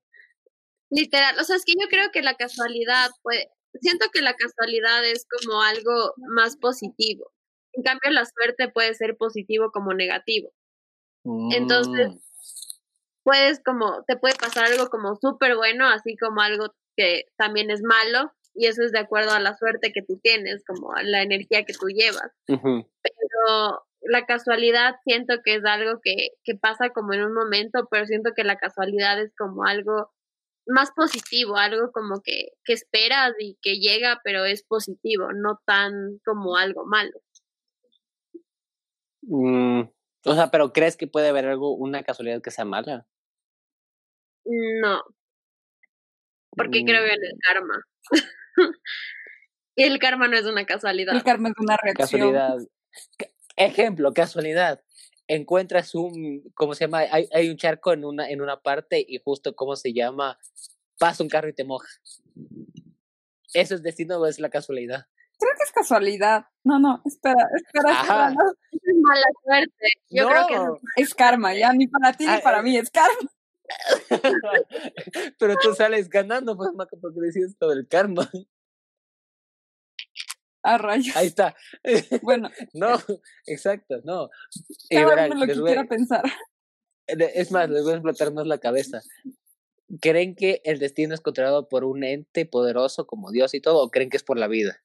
Literal, 0.90 1.38
o 1.38 1.44
sea, 1.44 1.56
es 1.56 1.64
que 1.64 1.72
yo 1.80 1.88
creo 1.88 2.10
que 2.12 2.22
la 2.22 2.34
casualidad, 2.34 3.10
pues, 3.22 3.46
siento 3.80 4.06
que 4.12 4.22
la 4.22 4.34
casualidad 4.34 5.04
es 5.04 5.26
como 5.26 5.60
algo 5.62 6.14
más 6.34 6.56
positivo. 6.56 7.30
En 7.72 7.82
cambio, 7.82 8.10
la 8.12 8.24
suerte 8.24 8.68
puede 8.68 8.94
ser 8.94 9.16
positivo 9.16 9.70
como 9.72 9.92
negativo. 9.94 10.52
Entonces, 11.24 12.12
Mm, 12.12 12.18
Puedes 13.24 13.62
como, 13.64 14.04
te 14.06 14.16
puede 14.16 14.34
pasar 14.34 14.66
algo 14.66 14.90
como 14.90 15.16
súper 15.16 15.56
bueno, 15.56 15.88
así 15.88 16.14
como 16.14 16.42
algo 16.42 16.74
que 16.94 17.24
también 17.36 17.70
es 17.70 17.82
malo, 17.82 18.30
y 18.52 18.66
eso 18.66 18.82
es 18.82 18.92
de 18.92 18.98
acuerdo 18.98 19.32
a 19.32 19.40
la 19.40 19.56
suerte 19.56 19.92
que 19.92 20.02
tú 20.02 20.20
tienes, 20.22 20.62
como 20.66 20.92
a 20.92 21.02
la 21.02 21.22
energía 21.22 21.64
que 21.64 21.72
tú 21.72 21.86
llevas. 21.88 22.30
Pero 22.46 23.86
la 24.02 24.26
casualidad 24.26 24.96
siento 25.04 25.36
que 25.42 25.54
es 25.56 25.64
algo 25.64 26.00
que, 26.02 26.32
que 26.44 26.54
pasa 26.54 26.90
como 26.90 27.14
en 27.14 27.24
un 27.24 27.32
momento, 27.32 27.88
pero 27.90 28.04
siento 28.04 28.32
que 28.36 28.44
la 28.44 28.56
casualidad 28.56 29.18
es 29.20 29.34
como 29.36 29.64
algo 29.64 30.12
más 30.66 30.90
positivo, 30.92 31.56
algo 31.56 31.92
como 31.92 32.20
que, 32.22 32.52
que 32.62 32.74
esperas 32.74 33.32
y 33.38 33.56
que 33.62 33.76
llega, 33.78 34.20
pero 34.22 34.44
es 34.44 34.62
positivo, 34.64 35.32
no 35.32 35.60
tan 35.64 36.20
como 36.26 36.56
algo 36.58 36.84
malo. 36.84 37.18
Mm, 39.22 39.93
o 40.24 40.34
sea, 40.34 40.50
pero 40.50 40.72
¿crees 40.72 40.96
que 40.96 41.06
puede 41.06 41.28
haber 41.28 41.46
algo, 41.46 41.74
una 41.74 42.02
casualidad 42.02 42.42
que 42.42 42.50
sea 42.50 42.64
mala? 42.64 43.06
No, 44.44 45.02
porque 46.56 46.84
creo 46.84 47.04
en 47.04 47.24
el 47.24 47.38
karma. 47.40 47.86
y 49.76 49.82
el 49.84 49.98
karma 49.98 50.28
no 50.28 50.36
es 50.36 50.46
una 50.46 50.64
casualidad. 50.64 51.14
El 51.14 51.22
karma 51.22 51.48
es 51.48 51.54
una 51.58 51.76
reacción. 51.76 52.20
Casualidad. 52.20 52.56
Ejemplo, 53.56 54.12
casualidad. 54.12 54.82
Encuentras 55.26 55.94
un, 55.94 56.42
¿cómo 56.54 56.74
se 56.74 56.84
llama? 56.84 57.00
Hay, 57.10 57.28
hay 57.32 57.48
un 57.48 57.56
charco 57.56 57.92
en 57.92 58.04
una, 58.04 58.28
en 58.28 58.40
una 58.40 58.60
parte 58.60 59.04
y 59.06 59.18
justo, 59.24 59.54
¿cómo 59.56 59.74
se 59.76 59.92
llama? 59.92 60.38
Pasa 60.98 61.22
un 61.22 61.28
carro 61.28 61.48
y 61.48 61.54
te 61.54 61.64
moja. 61.64 61.88
¿Eso 63.52 63.74
es 63.74 63.82
destino 63.82 64.18
o 64.18 64.26
es 64.26 64.38
la 64.38 64.50
casualidad? 64.50 65.06
Creo 65.44 65.56
que 65.58 65.64
es 65.64 65.72
casualidad. 65.72 66.46
No, 66.64 66.78
no, 66.78 67.02
espera, 67.04 67.46
espera, 67.54 68.00
espera. 68.00 68.30
No. 68.30 68.52
Es 68.72 68.96
mala 69.00 69.26
suerte. 69.44 69.86
Yo 70.10 70.22
No. 70.24 70.30
creo 70.30 70.46
que 70.46 70.54
no. 70.56 70.80
Es 70.96 71.14
karma, 71.14 71.54
ya 71.54 71.72
ni 71.72 71.86
para 71.86 72.12
ti 72.14 72.24
ni 72.24 72.32
Ah, 72.32 72.40
para 72.42 72.60
eh. 72.60 72.62
mí, 72.62 72.76
es 72.78 72.90
karma. 72.90 73.30
Pero 75.38 75.54
tú 75.62 75.74
sales 75.74 76.08
ganando, 76.08 76.56
pues, 76.56 76.70
Maca, 76.74 76.96
porque 77.00 77.20
decías 77.20 77.50
esto 77.50 77.68
del 77.68 77.86
karma. 77.88 78.30
A 80.62 80.78
rayos. 80.78 81.14
Ahí 81.16 81.26
está. 81.26 81.54
Bueno, 82.22 82.50
No, 82.72 82.96
exacto, 83.46 84.00
no. 84.04 84.30
Y 84.88 84.96
verán, 84.96 85.30
lo 85.30 85.44
les 85.44 85.54
que 85.56 85.60
voy- 85.60 85.66
quiera 85.72 85.84
pensar. 85.84 86.22
de- 87.06 87.32
es 87.34 87.52
más, 87.52 87.68
les 87.68 87.82
voy 87.82 87.92
a 87.92 87.96
explotar 87.96 88.32
más 88.32 88.46
la 88.46 88.58
cabeza. 88.58 89.02
¿Creen 90.00 90.34
que 90.34 90.62
el 90.64 90.78
destino 90.78 91.14
es 91.14 91.20
controlado 91.20 91.68
por 91.68 91.84
un 91.84 92.02
ente 92.02 92.46
poderoso 92.46 93.06
como 93.06 93.30
Dios 93.30 93.52
y 93.52 93.60
todo, 93.60 93.82
o 93.82 93.90
creen 93.90 94.08
que 94.08 94.16
es 94.16 94.22
por 94.24 94.38
la 94.38 94.48
vida? 94.48 94.82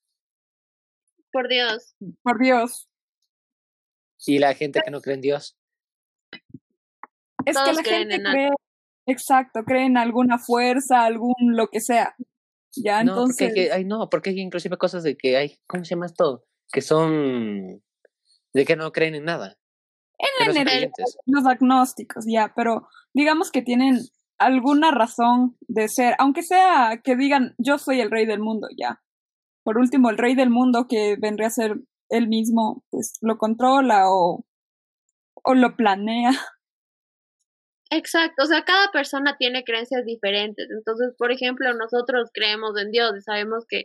Por 1.32 1.48
Dios. 1.48 1.96
Por 2.24 2.40
Dios. 2.40 2.88
Y 4.26 4.40
la 4.40 4.54
gente 4.54 4.82
que 4.84 4.92
no 4.92 5.02
cree 5.02 5.16
en 5.16 5.22
Dios. 5.22 5.58
Es 7.46 7.58
que 7.58 7.74
la 7.74 7.82
creen 7.84 8.00
gente 8.10 8.16
en 8.16 8.28
algo. 8.28 8.38
cree, 8.38 8.50
exacto, 9.08 9.64
cree 9.64 9.86
en 9.86 9.98
alguna 9.98 10.38
fuerza, 10.40 11.06
algún 11.06 11.34
lo 11.40 11.68
que 11.68 11.80
sea. 11.82 12.16
Ya, 12.76 13.04
No, 13.04 13.16
porque 13.16 13.22
entonces, 13.22 13.48
hay, 13.48 13.54
que- 13.54 13.72
ay, 13.72 13.86
no, 13.86 14.10
porque 14.10 14.30
hay 14.32 14.40
inclusive 14.40 14.78
cosas 14.78 15.04
de 15.04 15.18
que 15.18 15.38
hay, 15.38 15.58
¿cómo 15.68 15.84
se 15.84 15.92
llama 15.96 16.06
esto? 16.06 16.46
Que 16.72 16.82
son 16.82 17.82
de 18.54 18.66
que 18.66 18.76
no 18.76 18.92
creen 18.92 19.16
en 19.16 19.26
nada. 19.26 19.58
en 20.20 20.54
la 20.54 20.62
energía, 20.62 20.92
los 21.26 21.46
agnósticos, 21.46 22.26
ya, 22.28 22.52
pero 22.56 22.88
digamos 23.14 23.52
que 23.52 23.62
tienen 23.62 24.00
alguna 24.38 24.92
razón 24.92 25.58
de 25.62 25.88
ser, 25.88 26.16
aunque 26.20 26.44
sea 26.44 27.00
que 27.04 27.16
digan 27.16 27.56
yo 27.58 27.78
soy 27.78 28.02
el 28.02 28.12
rey 28.12 28.26
del 28.26 28.40
mundo, 28.42 28.68
ya. 28.78 29.02
Por 29.70 29.78
último, 29.78 30.10
el 30.10 30.18
rey 30.18 30.34
del 30.34 30.50
mundo 30.50 30.88
que 30.90 31.16
vendría 31.22 31.46
a 31.46 31.52
ser 31.52 31.76
él 32.10 32.28
mismo, 32.28 32.84
pues 32.90 33.20
lo 33.22 33.38
controla 33.38 34.10
o, 34.10 34.44
o 35.44 35.54
lo 35.54 35.76
planea. 35.76 36.32
Exacto, 37.92 38.42
o 38.42 38.46
sea, 38.48 38.64
cada 38.66 38.92
persona 38.92 39.38
tiene 39.38 39.64
creencias 39.64 40.06
diferentes. 40.06 40.66
Entonces, 40.72 41.14
por 41.20 41.32
ejemplo, 41.32 41.72
nosotros 41.76 42.32
creemos 42.34 42.82
en 42.82 42.90
Dios 42.90 43.12
y 43.16 43.22
sabemos 43.22 43.66
que 43.70 43.84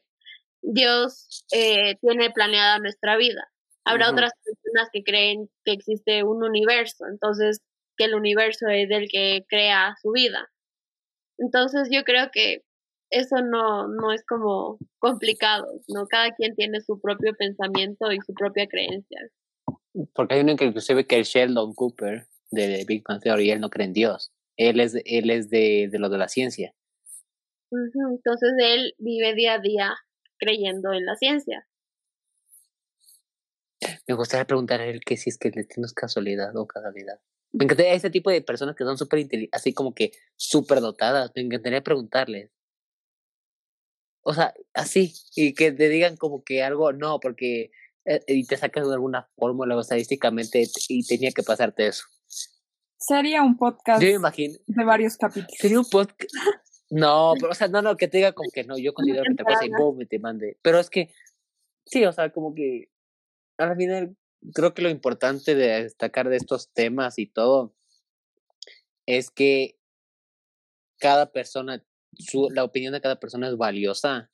Dios 0.63 1.45
eh, 1.53 1.97
tiene 2.01 2.31
planeada 2.31 2.79
nuestra 2.79 3.19
vida. 3.19 3.47
Habrá 3.85 4.11
otras 4.11 4.33
personas 4.43 4.89
que 4.91 5.03
creen 5.03 5.51
que 5.67 5.73
existe 5.73 6.25
un 6.25 6.43
universo, 6.43 7.05
entonces 7.11 7.61
que 7.99 8.05
el 8.07 8.15
universo 8.15 8.69
es 8.69 8.91
el 8.91 9.09
que 9.11 9.45
crea 9.51 9.97
su 10.01 10.13
vida. 10.13 10.51
Entonces, 11.37 11.91
yo 11.93 12.05
creo 12.05 12.31
que 12.33 12.63
eso 13.15 13.37
no, 13.43 13.89
no 13.89 14.13
es 14.13 14.25
como 14.27 14.79
complicado, 14.99 15.67
¿no? 15.89 16.07
Cada 16.07 16.33
quien 16.33 16.55
tiene 16.55 16.81
su 16.81 17.01
propio 17.01 17.33
pensamiento 17.35 18.11
y 18.13 18.19
su 18.27 18.35
propia 18.35 18.67
creencia. 18.67 19.19
Porque 20.15 20.35
hay 20.35 20.41
uno 20.41 20.57
que 20.57 20.65
inclusive 20.65 21.07
que 21.07 21.19
el 21.19 21.25
Sheldon 21.25 21.75
Cooper 21.75 22.27
de 22.51 22.85
Big 22.87 23.05
Bang 23.07 23.21
Theory, 23.21 23.51
él 23.51 23.61
no 23.61 23.71
cree 23.71 23.87
en 23.87 23.93
Dios. 23.93 24.33
Él 24.57 24.81
es, 24.81 24.97
él 25.05 25.31
es 25.31 25.51
de, 25.51 25.89
de 25.91 25.99
lo 25.99 26.09
de 26.09 26.19
la 26.19 26.29
ciencia. 26.29 26.75
Entonces 27.71 28.53
él 28.59 28.95
vive 28.99 29.35
día 29.35 29.55
a 29.55 29.59
día 29.59 29.95
creyendo 30.39 30.93
en 30.93 31.07
la 31.07 31.17
ciencia. 31.17 31.67
Me 34.07 34.15
gustaría 34.15 34.47
preguntar 34.47 34.81
a 34.81 34.87
él 34.87 35.01
que 35.05 35.17
si 35.17 35.31
es 35.31 35.39
que 35.39 35.49
el 35.49 35.55
destino 35.55 35.87
es 35.87 35.93
casualidad 35.93 36.57
o 36.57 36.67
casualidad. 36.67 37.21
Me 37.53 37.65
encantaría 37.65 37.95
ese 37.95 38.11
tipo 38.11 38.31
de 38.31 38.43
personas 38.43 38.75
que 38.75 38.85
son 38.85 38.99
súper 38.99 39.21
inteligentes, 39.21 39.61
así 39.61 39.73
como 39.73 39.95
que 39.95 40.13
súper 40.37 40.81
dotadas. 40.81 41.31
Me 41.35 41.43
encantaría 41.43 41.83
preguntarles. 41.83 42.51
O 44.25 44.35
sea, 44.35 44.55
así, 44.75 45.15
y 45.37 45.55
que 45.55 45.71
te 45.73 45.89
digan 45.89 46.17
como 46.17 46.43
que 46.43 46.63
algo, 46.63 46.93
no, 46.93 47.21
porque. 47.21 47.71
eh, 48.07 48.21
y 48.27 48.47
te 48.47 48.57
sacan 48.57 48.85
alguna 48.91 49.29
fórmula 49.37 49.77
o 49.77 49.81
estadísticamente 49.81 50.65
y 50.89 51.07
tenía 51.07 51.31
que 51.33 51.43
pasarte 51.43 51.87
eso. 51.87 52.05
Sería 52.99 53.43
un 53.43 53.57
podcast 53.57 54.03
Yo 54.03 54.09
me 54.09 54.15
imagino. 54.15 54.55
de 54.67 54.85
varios 54.85 55.17
capítulos. 55.17 55.57
Sería 55.59 55.79
un 55.79 55.89
podcast. 55.89 56.33
No, 56.91 57.33
pero, 57.41 57.51
o 57.51 57.55
sea, 57.55 57.67
no, 57.67 57.83
no, 57.83 57.97
que 57.97 58.09
te 58.09 58.19
diga 58.19 58.33
como 58.33 58.51
que 58.51 58.63
no, 58.63 58.79
yo 58.79 58.93
considero 58.93 59.25
que 59.25 59.35
tal 59.35 59.47
cosa 59.47 59.65
y 59.65 59.71
boom, 59.71 60.03
y 60.03 60.07
te 60.07 60.19
mande. 60.21 60.59
Pero 60.63 60.79
es 60.79 60.91
que, 60.91 61.13
sí, 61.87 62.05
o 62.05 62.13
sea, 62.13 62.31
como 62.31 62.55
que 62.55 62.91
al 63.57 63.75
final 63.77 64.17
creo 64.53 64.75
que 64.75 64.83
lo 64.83 64.91
importante 64.91 65.55
de 65.57 65.83
destacar 65.83 66.29
de 66.29 66.37
estos 66.37 66.73
temas 66.73 67.19
y 67.19 67.27
todo 67.27 67.75
es 69.07 69.31
que 69.31 69.81
cada 70.99 71.33
persona, 71.33 71.85
su, 72.19 72.51
la 72.51 72.65
opinión 72.65 72.93
de 72.93 73.01
cada 73.01 73.21
persona 73.21 73.49
es 73.49 73.57
valiosa 73.57 74.31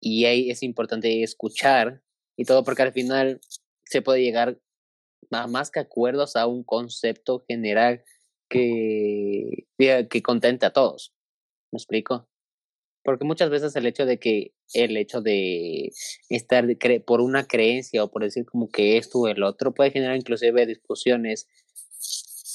y 0.00 0.24
ahí 0.24 0.50
es 0.50 0.62
importante 0.62 1.22
escuchar 1.22 2.02
y 2.36 2.44
todo 2.44 2.64
porque 2.64 2.82
al 2.82 2.92
final 2.92 3.40
se 3.84 4.02
puede 4.02 4.22
llegar 4.22 4.60
a 5.30 5.46
más 5.46 5.70
que 5.70 5.80
acuerdos 5.80 6.36
a 6.36 6.46
un 6.46 6.62
concepto 6.62 7.44
general 7.48 8.04
que, 8.48 9.66
que 9.78 10.22
contente 10.22 10.66
a 10.66 10.72
todos. 10.72 11.14
¿Me 11.72 11.78
explico? 11.78 12.28
Porque 13.02 13.24
muchas 13.24 13.50
veces 13.50 13.74
el 13.76 13.86
hecho 13.86 14.04
de 14.06 14.18
que 14.18 14.52
el 14.72 14.96
hecho 14.96 15.20
de 15.20 15.92
estar 16.28 16.66
de 16.66 17.00
por 17.00 17.20
una 17.20 17.46
creencia 17.46 18.02
o 18.02 18.10
por 18.10 18.22
decir 18.22 18.44
como 18.44 18.68
que 18.68 18.96
esto 18.96 19.20
o 19.20 19.28
el 19.28 19.42
otro 19.42 19.72
puede 19.72 19.92
generar 19.92 20.16
inclusive 20.16 20.66
discusiones 20.66 21.48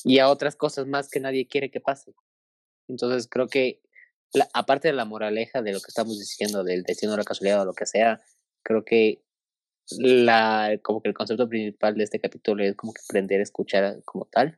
y 0.03 0.19
a 0.19 0.29
otras 0.29 0.55
cosas 0.55 0.87
más 0.87 1.09
que 1.09 1.19
nadie 1.19 1.47
quiere 1.47 1.71
que 1.71 1.79
pase. 1.79 2.13
Entonces 2.87 3.27
creo 3.29 3.47
que 3.47 3.81
la- 4.33 4.49
aparte 4.53 4.87
de 4.89 4.93
la 4.93 5.05
moraleja 5.05 5.61
de 5.61 5.73
lo 5.73 5.79
que 5.79 5.87
estamos 5.89 6.17
diciendo 6.19 6.63
del 6.63 6.83
destino 6.83 7.11
de 7.13 7.17
la 7.19 7.23
casualidad 7.23 7.61
o 7.61 7.65
lo 7.65 7.73
que 7.73 7.85
sea, 7.85 8.21
creo 8.63 8.83
que 8.85 9.23
la 9.97 10.79
como 10.83 11.01
que 11.01 11.09
el 11.09 11.13
concepto 11.15 11.49
principal 11.49 11.95
de 11.95 12.03
este 12.03 12.19
capítulo 12.19 12.63
es 12.63 12.75
como 12.75 12.93
que 12.93 13.01
aprender 13.07 13.39
a 13.39 13.43
escuchar 13.43 14.01
como 14.05 14.25
tal 14.25 14.57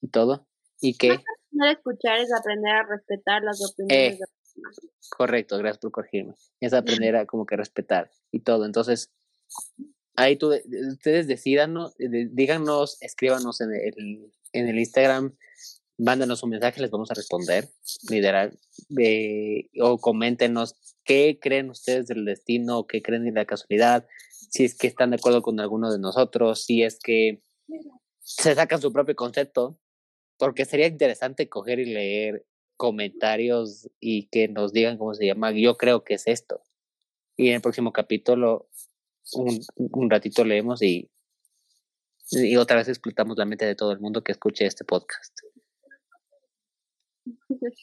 y 0.00 0.08
todo 0.08 0.46
y 0.80 0.96
que 0.96 1.10
Aprender 1.12 1.68
a 1.68 1.72
escuchar 1.72 2.18
es 2.20 2.32
aprender 2.32 2.72
a 2.72 2.86
respetar 2.86 3.42
las 3.42 3.60
opiniones 3.70 4.14
Eh. 4.14 4.14
de 4.14 4.20
los 4.20 4.54
demás. 4.54 4.76
Correcto, 5.10 5.58
gracias 5.58 5.78
por 5.78 5.90
corregirme. 5.92 6.34
Es 6.60 6.72
aprender 6.72 7.16
a 7.16 7.26
como 7.26 7.44
que 7.44 7.56
respetar 7.56 8.10
y 8.30 8.40
todo. 8.40 8.64
Entonces, 8.64 9.10
ahí 10.16 10.36
tú, 10.36 10.48
de- 10.50 10.62
ustedes 10.92 11.26
decidanos, 11.26 11.94
de- 11.98 12.28
díganos, 12.32 12.96
escríbanos 13.02 13.60
en 13.60 13.74
el, 13.74 14.32
en 14.52 14.68
el 14.68 14.78
Instagram, 14.78 15.36
mándanos 15.98 16.42
un 16.42 16.50
mensaje, 16.50 16.80
les 16.80 16.90
vamos 16.90 17.10
a 17.10 17.14
responder, 17.14 17.68
literal, 18.08 18.58
eh, 18.98 19.68
o 19.80 19.98
coméntenos 19.98 20.74
qué 21.04 21.38
creen 21.40 21.70
ustedes 21.70 22.06
del 22.06 22.24
destino, 22.24 22.86
qué 22.86 23.02
creen 23.02 23.24
de 23.24 23.32
la 23.32 23.44
casualidad, 23.44 24.06
si 24.50 24.64
es 24.64 24.76
que 24.76 24.86
están 24.86 25.10
de 25.10 25.16
acuerdo 25.16 25.42
con 25.42 25.60
alguno 25.60 25.92
de 25.92 25.98
nosotros, 25.98 26.64
si 26.64 26.82
es 26.82 26.98
que 26.98 27.42
se 28.20 28.54
sacan 28.54 28.80
su 28.80 28.92
propio 28.92 29.14
concepto, 29.16 29.78
porque 30.38 30.64
sería 30.64 30.86
interesante 30.86 31.48
coger 31.48 31.78
y 31.78 31.86
leer 31.86 32.46
comentarios 32.76 33.88
y 34.00 34.26
que 34.26 34.48
nos 34.48 34.72
digan 34.72 34.98
cómo 34.98 35.14
se 35.14 35.26
llama. 35.26 35.52
Yo 35.52 35.76
creo 35.76 36.04
que 36.04 36.14
es 36.14 36.26
esto. 36.26 36.62
Y 37.36 37.48
en 37.48 37.54
el 37.54 37.60
próximo 37.60 37.92
capítulo, 37.92 38.68
un, 39.34 39.60
un 39.76 40.10
ratito 40.10 40.44
leemos 40.44 40.82
y, 40.82 41.08
y 42.30 42.56
otra 42.56 42.76
vez 42.76 42.88
explotamos 42.88 43.36
la 43.38 43.44
mente 43.44 43.64
de 43.64 43.74
todo 43.74 43.92
el 43.92 44.00
mundo 44.00 44.22
que 44.22 44.32
escuche 44.32 44.66
este 44.66 44.84
podcast. 44.84 45.32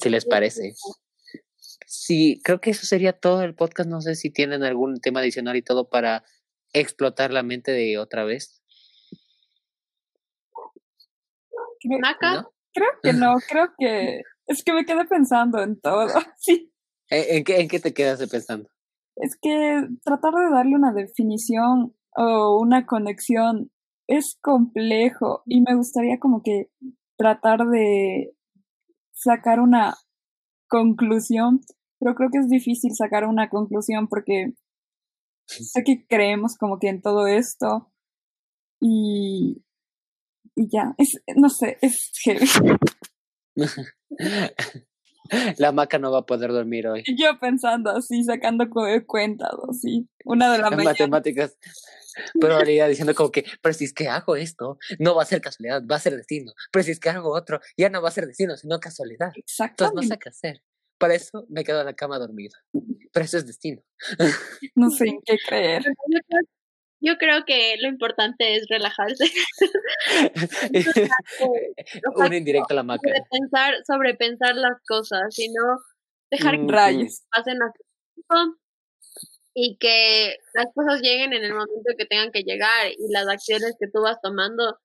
Si 0.00 0.08
les 0.10 0.24
parece. 0.24 0.74
Sí, 1.86 2.40
creo 2.42 2.60
que 2.60 2.70
eso 2.70 2.86
sería 2.86 3.12
todo 3.12 3.42
el 3.42 3.54
podcast. 3.54 3.88
No 3.88 4.00
sé 4.00 4.14
si 4.14 4.30
tienen 4.30 4.62
algún 4.62 5.00
tema 5.00 5.20
adicional 5.20 5.56
y 5.56 5.62
todo 5.62 5.88
para 5.88 6.24
explotar 6.72 7.32
la 7.32 7.42
mente 7.42 7.72
de 7.72 7.98
otra 7.98 8.24
vez. 8.24 8.62
¿no? 11.84 12.52
creo 12.72 12.88
que 13.02 13.12
no, 13.12 13.34
creo 13.48 13.68
que 13.78 14.22
es 14.46 14.64
que 14.64 14.72
me 14.72 14.84
quedé 14.84 15.04
pensando 15.04 15.62
en 15.62 15.80
todo. 15.80 16.06
Sí, 16.38 16.72
¿En, 17.10 17.38
en 17.38 17.44
qué, 17.44 17.60
¿En 17.60 17.68
qué 17.68 17.80
te 17.80 17.94
quedas 17.94 18.26
pensando? 18.28 18.68
Es 19.16 19.36
que 19.40 19.86
tratar 20.04 20.34
de 20.34 20.50
darle 20.50 20.74
una 20.74 20.92
definición 20.92 21.94
o 22.16 22.58
una 22.60 22.86
conexión 22.86 23.70
es 24.06 24.36
complejo 24.40 25.42
y 25.46 25.60
me 25.60 25.74
gustaría 25.74 26.18
como 26.18 26.42
que 26.42 26.70
tratar 27.16 27.60
de 27.68 28.34
sacar 29.24 29.60
una 29.60 29.96
conclusión, 30.68 31.60
pero 31.98 32.14
creo 32.14 32.28
que 32.30 32.38
es 32.38 32.48
difícil 32.48 32.92
sacar 32.94 33.24
una 33.24 33.48
conclusión 33.48 34.08
porque 34.08 34.52
sé 35.46 35.82
que 35.84 36.06
creemos 36.06 36.56
como 36.56 36.78
que 36.78 36.88
en 36.88 37.02
todo 37.02 37.26
esto 37.26 37.90
y, 38.80 39.64
y 40.54 40.68
ya, 40.70 40.94
es, 40.98 41.22
no 41.36 41.48
sé, 41.48 41.78
es 41.80 42.12
heavy. 42.22 42.46
La 45.58 45.72
maca 45.72 45.98
no 45.98 46.12
va 46.12 46.18
a 46.18 46.26
poder 46.26 46.52
dormir 46.52 46.86
hoy. 46.86 47.02
Yo 47.18 47.38
pensando 47.40 47.90
así, 47.90 48.22
sacando 48.24 48.66
cuentas, 49.06 49.50
así, 49.70 50.06
una 50.24 50.52
de 50.52 50.58
las 50.58 50.76
matemáticas. 50.76 51.56
Pero 52.40 52.56
realidad 52.56 52.88
diciendo 52.88 53.14
como 53.14 53.30
que, 53.30 53.44
pero 53.60 53.72
si 53.72 53.84
es 53.84 53.92
que 53.92 54.08
hago 54.08 54.36
esto, 54.36 54.78
no 54.98 55.14
va 55.14 55.22
a 55.22 55.26
ser 55.26 55.40
casualidad, 55.40 55.82
va 55.90 55.96
a 55.96 56.00
ser 56.00 56.16
destino. 56.16 56.52
Pero 56.70 56.82
si 56.84 56.90
es 56.92 57.00
que 57.00 57.10
hago 57.10 57.34
otro, 57.34 57.60
ya 57.76 57.88
no 57.90 58.02
va 58.02 58.08
a 58.08 58.12
ser 58.12 58.26
destino, 58.26 58.56
sino 58.56 58.78
casualidad. 58.80 59.32
Exacto. 59.36 59.84
Entonces 59.84 60.08
no 60.08 60.14
sé 60.14 60.18
qué 60.18 60.28
hacer. 60.28 60.62
Para 60.98 61.14
eso 61.14 61.46
me 61.48 61.64
quedo 61.64 61.80
en 61.80 61.86
la 61.86 61.94
cama 61.94 62.18
dormida. 62.18 62.56
Pero 63.12 63.24
eso 63.24 63.38
es 63.38 63.46
destino. 63.46 63.82
No 64.74 64.90
sé 64.90 65.08
en 65.08 65.20
qué 65.24 65.36
creer. 65.46 65.82
Yo 67.00 67.18
creo 67.18 67.44
que 67.44 67.76
lo 67.80 67.88
importante 67.88 68.56
es 68.56 68.66
relajarse. 68.68 69.24
Una 72.14 72.36
indirecta 72.36 72.72
a 72.72 72.76
la 72.76 72.82
maca. 72.82 73.10
Sobrepensar, 73.10 73.74
sobrepensar 73.86 74.56
las 74.56 74.80
cosas, 74.88 75.38
y 75.38 75.48
no 75.48 75.78
dejar 76.30 76.56
que 76.56 76.72
rayos 76.72 77.22
pasen 77.30 77.58
a 77.62 77.72
y 79.54 79.76
que 79.78 80.36
las 80.54 80.66
cosas 80.74 81.00
lleguen 81.00 81.32
en 81.32 81.44
el 81.44 81.52
momento 81.52 81.92
que 81.96 82.06
tengan 82.06 82.32
que 82.32 82.42
llegar 82.42 82.88
y 82.90 83.12
las 83.12 83.28
acciones 83.28 83.76
que 83.78 83.88
tú 83.88 84.02
vas 84.02 84.20
tomando, 84.22 84.78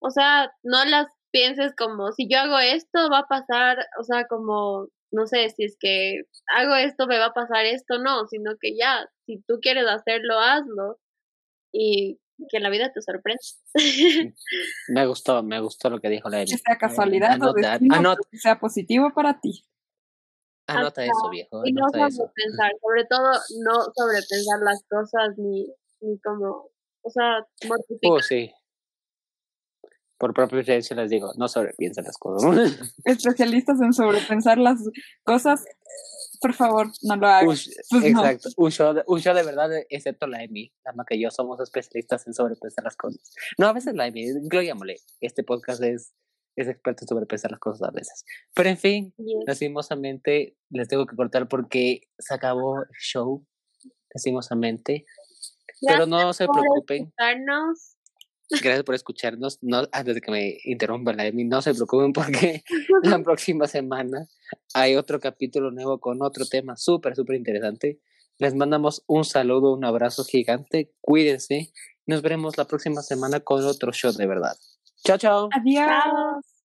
o 0.00 0.10
sea, 0.10 0.52
no 0.62 0.84
las 0.84 1.06
pienses 1.32 1.72
como 1.76 2.12
si 2.12 2.28
yo 2.28 2.38
hago 2.38 2.58
esto 2.58 3.10
va 3.10 3.20
a 3.20 3.28
pasar, 3.28 3.78
o 4.00 4.04
sea, 4.04 4.26
como 4.26 4.88
no 5.12 5.26
sé, 5.26 5.50
si 5.50 5.64
es 5.64 5.76
que 5.78 6.22
hago 6.56 6.76
esto 6.76 7.06
me 7.06 7.18
va 7.18 7.26
a 7.26 7.34
pasar 7.34 7.66
esto, 7.66 7.98
no, 7.98 8.26
sino 8.28 8.52
que 8.60 8.76
ya, 8.76 9.08
si 9.26 9.42
tú 9.46 9.58
quieres 9.60 9.86
hacerlo, 9.88 10.38
hazlo 10.38 10.98
y 11.72 12.20
que 12.48 12.60
la 12.60 12.70
vida 12.70 12.92
te 12.92 13.02
sorprenda. 13.02 13.40
Me 14.88 15.06
gustó, 15.06 15.42
me 15.42 15.60
gustó 15.60 15.90
lo 15.90 16.00
que 16.00 16.08
dijo 16.08 16.30
la 16.30 16.38
Que 16.38 16.56
sea 16.56 16.78
casualidad 16.78 17.38
o 17.42 17.52
que 17.52 18.38
sea 18.38 18.58
positivo 18.58 19.12
para 19.12 19.40
ti. 19.40 19.66
Anota 20.78 21.04
eso, 21.04 21.30
viejo. 21.30 21.62
Y 21.64 21.72
no 21.72 21.86
sobrepensar, 21.88 22.72
sobre 22.80 23.04
todo 23.04 23.32
no 23.64 23.74
sobrepensar 23.94 24.60
las 24.62 24.82
cosas 24.88 25.38
ni, 25.38 25.66
ni 26.00 26.18
como, 26.20 26.70
o 27.02 27.10
sea, 27.10 27.46
mortificar. 27.68 28.12
Oh, 28.12 28.20
sí. 28.20 28.52
Por 30.18 30.34
propia 30.34 30.58
experiencia 30.58 30.94
les 30.96 31.10
digo, 31.10 31.32
no 31.38 31.48
sobrepiensen 31.48 32.04
las 32.04 32.18
cosas. 32.18 32.42
Especialistas 33.04 33.80
en 33.80 33.94
sobrepensar 33.94 34.58
las 34.58 34.78
cosas, 35.24 35.64
por 36.40 36.52
favor, 36.52 36.88
no 37.02 37.16
lo 37.16 37.26
hagan. 37.26 37.46
Pues 37.46 37.70
exacto, 37.90 38.50
un, 38.56 38.70
show 38.70 38.92
de, 38.92 39.02
un 39.06 39.20
show 39.20 39.34
de 39.34 39.42
verdad, 39.42 39.70
excepto 39.88 40.26
la 40.26 40.42
Emi, 40.44 40.72
la 40.84 41.04
que 41.06 41.18
yo 41.18 41.30
somos 41.30 41.58
especialistas 41.60 42.26
en 42.26 42.34
sobrepensar 42.34 42.84
las 42.84 42.96
cosas. 42.96 43.32
No, 43.56 43.66
a 43.66 43.72
veces 43.72 43.94
la 43.94 44.06
Emi, 44.06 44.26
incluyámosle, 44.28 44.96
este 45.22 45.42
podcast 45.42 45.82
es, 45.82 46.12
es 46.56 46.68
experto 46.68 47.04
en 47.04 47.08
sobrepensar 47.08 47.50
las 47.50 47.60
cosas 47.60 47.88
a 47.88 47.90
veces. 47.90 48.24
Pero 48.54 48.68
en 48.68 48.76
fin, 48.76 49.14
lastimosamente 49.46 50.56
les 50.70 50.88
tengo 50.88 51.06
que 51.06 51.16
cortar 51.16 51.48
porque 51.48 52.02
se 52.18 52.34
acabó 52.34 52.78
el 52.78 52.88
show, 52.98 53.46
lastimosamente. 54.14 55.06
Pero 55.80 56.06
no 56.06 56.32
se 56.32 56.46
preocupen. 56.46 57.12
Gracias 58.50 58.82
por 58.82 58.94
escucharnos. 58.96 59.58
No, 59.62 59.88
antes 59.92 60.14
de 60.16 60.20
que 60.20 60.30
me 60.30 60.58
interrumpa 60.64 61.12
la 61.12 61.26
Emi, 61.26 61.44
no 61.44 61.62
se 61.62 61.72
preocupen 61.72 62.12
porque 62.12 62.64
la 63.04 63.22
próxima 63.22 63.68
semana 63.68 64.28
hay 64.74 64.96
otro 64.96 65.20
capítulo 65.20 65.70
nuevo 65.70 66.00
con 66.00 66.20
otro 66.20 66.44
tema 66.44 66.76
súper, 66.76 67.14
súper 67.14 67.36
interesante. 67.36 68.00
Les 68.38 68.54
mandamos 68.54 69.04
un 69.06 69.24
saludo, 69.24 69.72
un 69.72 69.84
abrazo 69.84 70.24
gigante. 70.24 70.92
Cuídense. 71.00 71.72
Nos 72.06 72.22
veremos 72.22 72.58
la 72.58 72.64
próxima 72.64 73.02
semana 73.02 73.40
con 73.40 73.64
otro 73.64 73.92
show 73.92 74.12
de 74.12 74.26
verdad. 74.26 74.56
Chao, 75.04 75.18
chao. 75.18 75.48
Adiós. 75.52 76.50